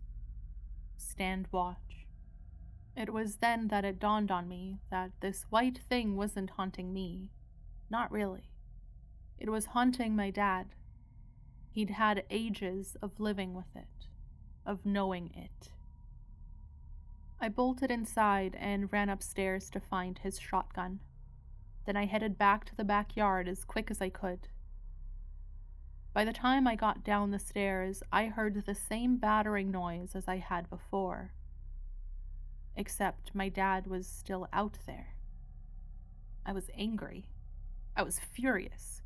Stand 0.96 1.48
watch. 1.52 2.08
It 2.96 3.12
was 3.12 3.38
then 3.38 3.68
that 3.68 3.86
it 3.86 4.00
dawned 4.00 4.32
on 4.32 4.48
me 4.48 4.80
that 4.92 5.12
this 5.20 5.46
white 5.50 5.80
thing 5.90 6.16
wasn't 6.16 6.52
haunting 6.52 6.94
me. 6.94 7.32
Not 7.90 8.12
really. 8.12 8.50
It 9.38 9.50
was 9.50 9.68
haunting 9.68 10.16
my 10.16 10.30
dad. 10.30 10.68
He'd 11.74 11.90
had 11.90 12.24
ages 12.30 12.96
of 13.02 13.20
living 13.20 13.56
with 13.56 13.76
it, 13.76 14.08
of 14.64 14.86
knowing 14.86 15.32
it. 15.36 15.72
I 17.42 17.50
bolted 17.50 17.90
inside 17.90 18.56
and 18.60 18.94
ran 18.94 19.10
upstairs 19.10 19.72
to 19.72 19.80
find 19.80 20.20
his 20.20 20.40
shotgun. 20.40 21.00
Then 21.88 21.98
I 21.98 22.06
headed 22.06 22.38
back 22.38 22.64
to 22.66 22.76
the 22.76 22.84
backyard 22.84 23.48
as 23.48 23.66
quick 23.66 23.90
as 23.90 24.04
I 24.04 24.10
could. 24.10 24.50
By 26.14 26.24
the 26.24 26.32
time 26.32 26.68
I 26.68 26.76
got 26.76 27.04
down 27.04 27.32
the 27.32 27.40
stairs, 27.40 28.04
I 28.12 28.28
heard 28.28 28.64
the 28.68 28.76
same 28.76 29.18
battering 29.18 29.72
noise 29.72 30.16
as 30.16 30.28
I 30.28 30.38
had 30.38 30.70
before. 30.70 31.34
Except 32.76 33.34
my 33.34 33.50
dad 33.50 33.88
was 33.88 34.06
still 34.06 34.48
out 34.54 34.78
there. 34.86 35.16
I 36.46 36.54
was 36.54 36.70
angry. 36.78 37.26
I 37.98 38.04
was 38.04 38.20
furious. 38.20 39.02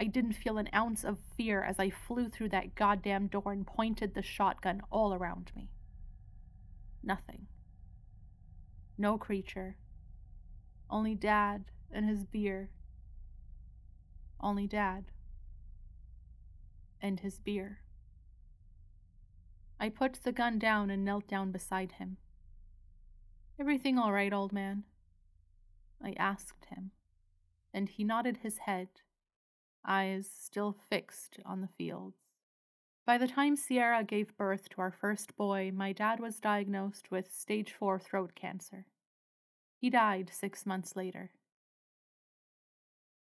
I 0.00 0.04
didn't 0.04 0.32
feel 0.32 0.56
an 0.56 0.70
ounce 0.74 1.04
of 1.04 1.18
fear 1.36 1.62
as 1.62 1.78
I 1.78 1.90
flew 1.90 2.30
through 2.30 2.48
that 2.48 2.74
goddamn 2.74 3.26
door 3.26 3.52
and 3.52 3.66
pointed 3.66 4.14
the 4.14 4.22
shotgun 4.22 4.80
all 4.90 5.12
around 5.12 5.52
me. 5.54 5.68
Nothing. 7.02 7.48
No 8.96 9.18
creature. 9.18 9.76
Only 10.88 11.14
Dad 11.14 11.66
and 11.92 12.08
his 12.08 12.24
beer. 12.24 12.70
Only 14.40 14.66
Dad 14.66 15.04
and 17.02 17.20
his 17.20 17.38
beer. 17.38 17.80
I 19.78 19.90
put 19.90 20.20
the 20.24 20.32
gun 20.32 20.58
down 20.58 20.88
and 20.88 21.04
knelt 21.04 21.28
down 21.28 21.52
beside 21.52 21.92
him. 21.92 22.16
Everything 23.58 23.98
all 23.98 24.12
right, 24.12 24.32
old 24.32 24.52
man? 24.52 24.84
I 26.02 26.14
asked 26.18 26.66
him, 26.70 26.92
and 27.74 27.90
he 27.90 28.02
nodded 28.02 28.38
his 28.38 28.58
head, 28.58 28.88
eyes 29.86 30.28
still 30.40 30.76
fixed 30.88 31.38
on 31.44 31.60
the 31.60 31.68
fields. 31.78 32.16
By 33.06 33.18
the 33.18 33.28
time 33.28 33.56
Sierra 33.56 34.04
gave 34.04 34.36
birth 34.36 34.68
to 34.70 34.80
our 34.80 34.92
first 34.92 35.36
boy, 35.36 35.72
my 35.74 35.92
dad 35.92 36.20
was 36.20 36.40
diagnosed 36.40 37.10
with 37.10 37.32
stage 37.32 37.72
4 37.72 37.98
throat 37.98 38.32
cancer. 38.34 38.86
He 39.78 39.90
died 39.90 40.30
six 40.32 40.66
months 40.66 40.94
later. 40.94 41.30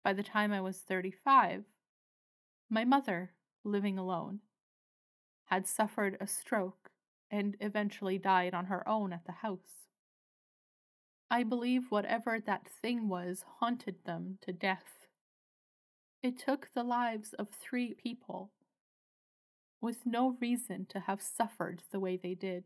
By 0.03 0.13
the 0.13 0.23
time 0.23 0.53
I 0.53 0.61
was 0.61 0.79
35, 0.79 1.65
my 2.71 2.85
mother 2.85 3.33
living 3.65 3.99
alone, 3.99 4.41
had 5.47 5.67
suffered 5.67 6.17
a 6.21 6.27
stroke 6.27 6.91
and 7.31 7.57
eventually 7.61 8.19
died 8.19 8.55
on 8.55 8.67
her 8.67 8.87
own 8.89 9.13
at 9.13 9.25
the 9.25 9.33
house. 9.33 9.89
I 11.31 11.43
believe 11.43 11.91
whatever 11.91 12.39
that 12.41 12.69
thing 12.69 13.09
was 13.09 13.45
haunted 13.59 14.05
them 14.05 14.39
to 14.43 14.53
death. 14.53 15.04
It 16.25 16.39
took 16.39 16.71
the 16.73 16.83
lives 16.83 17.35
of 17.35 17.51
three 17.51 17.93
people 17.93 18.51
with 19.83 20.07
no 20.07 20.39
reason 20.41 20.87
to 20.87 21.01
have 21.01 21.21
suffered 21.21 21.83
the 21.93 22.01
way 22.01 22.17
they 22.17 22.33
did. 22.33 22.65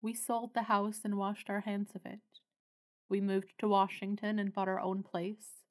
We 0.00 0.14
sold 0.14 0.54
the 0.54 0.62
house 0.62 1.00
and 1.02 1.16
washed 1.16 1.50
our 1.50 1.62
hands 1.62 1.90
of 1.96 2.02
it. 2.06 2.20
We 3.08 3.20
moved 3.20 3.54
to 3.58 3.66
Washington 3.66 4.38
and 4.38 4.54
bought 4.54 4.68
our 4.68 4.78
own 4.78 5.02
place, 5.02 5.64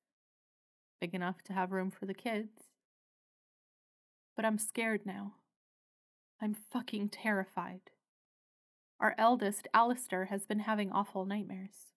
big 0.99 1.16
enough 1.16 1.43
to 1.43 1.53
have 1.53 1.72
room 1.72 1.89
for 1.89 2.05
the 2.05 2.14
kids. 2.14 2.66
But 4.36 4.43
I'm 4.43 4.57
scared 4.57 5.05
now. 5.05 5.36
I'm 6.41 6.57
fucking 6.74 7.07
terrified. 7.07 7.89
Our 8.99 9.16
eldest, 9.18 9.70
Alistair, 9.74 10.26
has 10.26 10.45
been 10.45 10.59
having 10.59 10.91
awful 10.91 11.24
nightmares. 11.24 11.90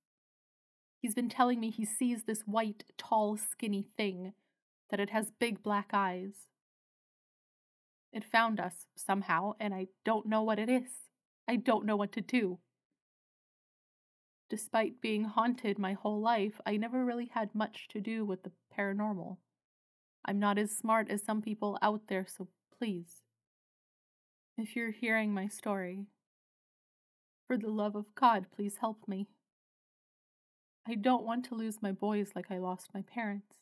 He's 1.05 1.15
been 1.15 1.29
telling 1.29 1.61
me 1.61 1.69
he 1.69 1.85
sees 1.85 2.23
this 2.23 2.45
white, 2.47 2.85
tall, 2.97 3.37
skinny 3.37 3.87
thing, 3.95 4.33
that 4.89 5.01
it 5.01 5.11
has 5.11 5.31
big 5.39 5.63
black 5.63 5.91
eyes. 5.93 6.49
It 8.11 8.25
found 8.25 8.59
us 8.59 8.87
somehow, 8.97 9.53
and 9.61 9.75
I 9.75 9.89
don't 10.07 10.25
know 10.25 10.43
what 10.43 10.59
it 10.59 10.71
is. 10.71 10.89
I 11.47 11.57
don't 11.57 11.85
know 11.85 11.95
what 11.95 12.11
to 12.13 12.23
do. 12.23 12.59
Despite 14.49 15.03
being 15.03 15.25
haunted 15.25 15.79
my 15.79 15.93
whole 15.93 16.23
life, 16.23 16.59
I 16.65 16.79
never 16.79 17.05
really 17.05 17.31
had 17.35 17.55
much 17.55 17.87
to 17.89 18.01
do 18.01 18.25
with 18.25 18.43
the 18.43 18.53
paranormal. 18.75 19.37
I'm 20.25 20.39
not 20.39 20.57
as 20.57 20.75
smart 20.75 21.11
as 21.11 21.23
some 21.23 21.43
people 21.43 21.77
out 21.83 22.05
there, 22.09 22.27
so 22.27 22.49
please, 22.79 23.21
if 24.57 24.75
you're 24.75 24.91
hearing 24.91 25.35
my 25.35 25.49
story, 25.49 26.07
for 27.47 27.59
the 27.59 27.69
love 27.69 27.95
of 27.95 28.07
God, 28.15 28.47
please 28.57 28.79
help 28.81 29.07
me. 29.07 29.29
I 30.87 30.95
don't 30.95 31.25
want 31.25 31.47
to 31.47 31.55
lose 31.55 31.81
my 31.81 31.93
boys 31.93 32.33
like 32.35 32.51
I 32.51 32.59
lost 32.59 32.91
my 32.93 33.03
parents. 33.03 33.57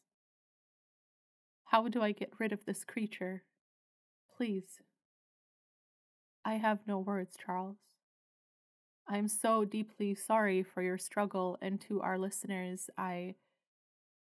How 1.66 1.88
do 1.88 2.02
I 2.02 2.12
get 2.12 2.32
rid 2.38 2.52
of 2.52 2.64
this 2.64 2.84
creature? 2.84 3.44
Please. 4.36 4.80
I 6.44 6.54
have 6.54 6.80
no 6.86 6.98
words, 6.98 7.36
Charles. 7.44 7.76
I'm 9.08 9.28
so 9.28 9.64
deeply 9.64 10.14
sorry 10.14 10.62
for 10.62 10.82
your 10.82 10.98
struggle, 10.98 11.58
and 11.62 11.80
to 11.82 12.00
our 12.00 12.18
listeners, 12.18 12.90
I 12.98 13.36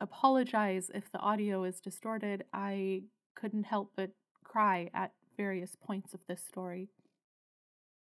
apologize 0.01 0.91
if 0.93 1.11
the 1.11 1.19
audio 1.21 1.63
is 1.65 1.81
distorted. 1.81 2.45
I 2.53 3.05
couldn't 3.37 3.65
help 3.65 3.93
but 3.97 4.11
cry 4.43 4.91
at 4.93 5.13
various 5.37 5.77
points 5.77 6.15
of 6.15 6.21
this 6.27 6.45
story. 6.45 6.91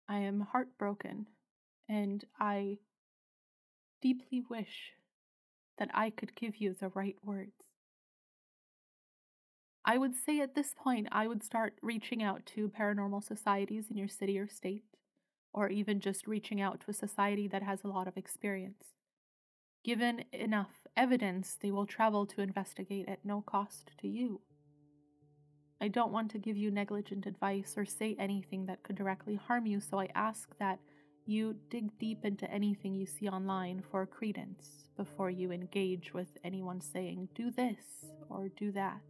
I 0.09 0.19
am 0.19 0.41
heartbroken, 0.41 1.27
and 1.89 2.25
I 2.39 2.79
deeply 4.05 4.43
wish 4.51 4.93
that 5.79 5.89
I 5.95 6.11
could 6.11 6.37
give 6.37 6.57
you 6.57 6.75
the 6.75 6.91
right 6.91 7.17
words. 7.25 7.65
I 9.83 9.97
would 9.97 10.15
say 10.15 10.41
at 10.41 10.55
this 10.55 10.75
point, 10.77 11.09
I 11.11 11.27
would 11.27 11.43
start 11.43 11.79
reaching 11.81 12.23
out 12.23 12.45
to 12.55 12.69
paranormal 12.69 13.25
societies 13.25 13.87
in 13.91 13.97
your 13.97 14.09
city 14.09 14.39
or 14.39 14.47
state, 14.47 14.85
or 15.55 15.71
even 15.71 16.01
just 16.01 16.27
reaching 16.27 16.61
out 16.61 16.81
to 16.81 16.91
a 16.91 16.95
society 16.95 17.49
that 17.49 17.63
has 17.63 17.83
a 17.83 17.89
lot 17.89 18.07
of 18.07 18.19
experience. 18.19 18.89
Given 19.83 20.25
enough 20.33 20.87
evidence, 20.97 21.57
they 21.61 21.71
will 21.71 21.87
travel 21.87 22.27
to 22.27 22.43
investigate 22.43 23.09
at 23.09 23.25
no 23.25 23.41
cost 23.41 23.93
to 24.03 24.09
you. 24.09 24.43
I 25.81 25.89
don't 25.89 26.13
want 26.13 26.31
to 26.33 26.39
give 26.39 26.59
you 26.59 26.71
negligent 26.71 27.25
advice 27.25 27.75
or 27.77 27.87
say 27.87 28.17
anything 28.19 28.67
that 28.67 28.83
could 28.83 28.97
directly 28.97 29.37
harm 29.37 29.65
you, 29.65 29.81
so 29.81 29.99
I 29.99 30.09
ask 30.15 30.49
that 30.59 30.79
you 31.27 31.57
dig 31.71 31.99
deep 31.99 32.25
into 32.25 32.51
anything 32.51 32.95
you 32.95 33.07
see 33.07 33.29
online 33.29 33.83
for 33.91 34.05
credence 34.07 34.89
before 34.97 35.31
you 35.31 35.51
engage 35.53 36.13
with 36.13 36.29
anyone 36.45 36.81
saying, 36.81 37.29
do 37.35 37.51
this 37.51 38.13
or 38.29 38.49
do 38.57 38.71
that. 38.73 39.01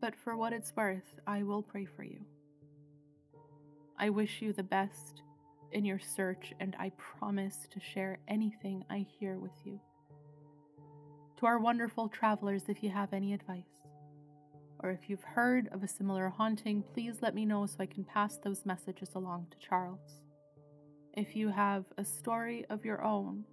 But 0.00 0.14
for 0.16 0.36
what 0.36 0.52
it's 0.52 0.74
worth, 0.74 1.20
I 1.26 1.42
will 1.42 1.62
pray 1.62 1.84
for 1.84 2.02
you. 2.02 2.20
I 3.98 4.10
wish 4.10 4.40
you 4.40 4.52
the 4.52 4.62
best 4.62 5.22
in 5.72 5.84
your 5.84 6.00
search, 6.00 6.52
and 6.58 6.74
I 6.80 6.90
promise 6.96 7.68
to 7.70 7.80
share 7.80 8.18
anything 8.26 8.84
I 8.90 9.06
hear 9.18 9.38
with 9.38 9.52
you. 9.64 9.78
To 11.38 11.46
our 11.46 11.58
wonderful 11.58 12.08
travelers, 12.08 12.64
if 12.68 12.82
you 12.82 12.90
have 12.90 13.12
any 13.12 13.32
advice, 13.34 13.64
or 14.82 14.90
if 14.90 15.08
you've 15.08 15.22
heard 15.22 15.68
of 15.70 15.82
a 15.82 15.88
similar 15.88 16.28
haunting, 16.28 16.82
please 16.94 17.16
let 17.20 17.34
me 17.34 17.44
know 17.44 17.66
so 17.66 17.76
I 17.78 17.86
can 17.86 18.04
pass 18.04 18.38
those 18.38 18.66
messages 18.66 19.10
along 19.14 19.46
to 19.50 19.58
Charles. 19.58 20.22
If 21.14 21.34
you 21.34 21.48
have 21.48 21.84
a 21.98 22.04
story 22.04 22.64
of 22.70 22.84
your 22.84 23.02
own, 23.02 23.44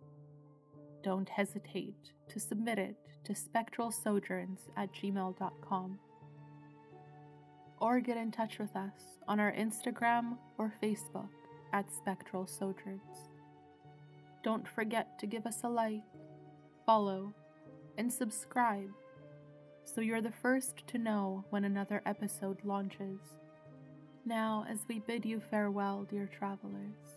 don't 1.03 1.27
hesitate 1.27 2.11
to 2.29 2.39
submit 2.39 2.77
it 2.77 2.95
to 3.23 3.33
spectralsojourns 3.33 4.59
at 4.75 4.93
gmail.com 4.93 5.99
or 7.79 7.99
get 7.99 8.17
in 8.17 8.31
touch 8.31 8.59
with 8.59 8.75
us 8.75 9.19
on 9.27 9.39
our 9.39 9.51
Instagram 9.53 10.37
or 10.57 10.73
Facebook 10.81 11.29
at 11.73 11.91
Spectral 11.91 12.45
Sojourns. 12.45 13.29
Don't 14.43 14.67
forget 14.67 15.17
to 15.19 15.25
give 15.25 15.45
us 15.45 15.61
a 15.63 15.69
like, 15.69 16.03
follow, 16.85 17.33
and 17.97 18.11
subscribe 18.11 18.89
so 19.83 20.01
you're 20.01 20.21
the 20.21 20.31
first 20.31 20.85
to 20.87 20.97
know 20.97 21.43
when 21.49 21.63
another 21.63 22.01
episode 22.05 22.57
launches. 22.63 23.19
Now, 24.25 24.65
as 24.69 24.79
we 24.87 24.99
bid 24.99 25.25
you 25.25 25.39
farewell, 25.39 26.05
dear 26.09 26.29
travelers, 26.37 27.16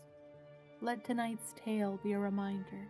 let 0.83 1.05
tonight's 1.05 1.55
tale 1.62 1.99
be 2.03 2.12
a 2.12 2.18
reminder 2.18 2.89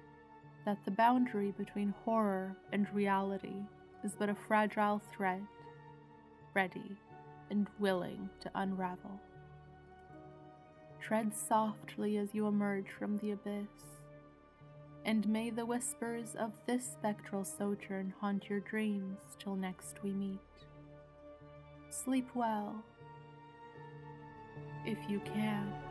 that 0.65 0.79
the 0.85 0.91
boundary 0.91 1.53
between 1.59 1.95
horror 2.05 2.57
and 2.73 2.87
reality 2.95 3.65
is 4.05 4.13
but 4.17 4.29
a 4.29 4.35
fragile 4.35 5.01
thread, 5.13 5.43
ready 6.55 6.97
and 7.51 7.67
willing 7.81 8.31
to 8.41 8.51
unravel. 8.55 9.21
Tread 11.01 11.35
softly 11.35 12.17
as 12.17 12.35
you 12.35 12.47
emerge 12.47 12.91
from 12.97 13.19
the 13.19 13.33
abyss, 13.33 13.99
and 15.05 15.27
may 15.29 15.51
the 15.51 15.67
whispers 15.67 16.37
of 16.39 16.53
this 16.67 16.85
spectral 16.85 17.45
sojourn 17.45 18.15
haunt 18.21 18.49
your 18.49 18.61
dreams 18.61 19.19
till 19.39 19.57
next 19.57 19.97
we 20.05 20.13
meet. 20.13 20.39
Sleep 21.89 22.29
well 22.35 22.85
if 24.87 24.99
you 25.09 25.21
can. 25.21 25.90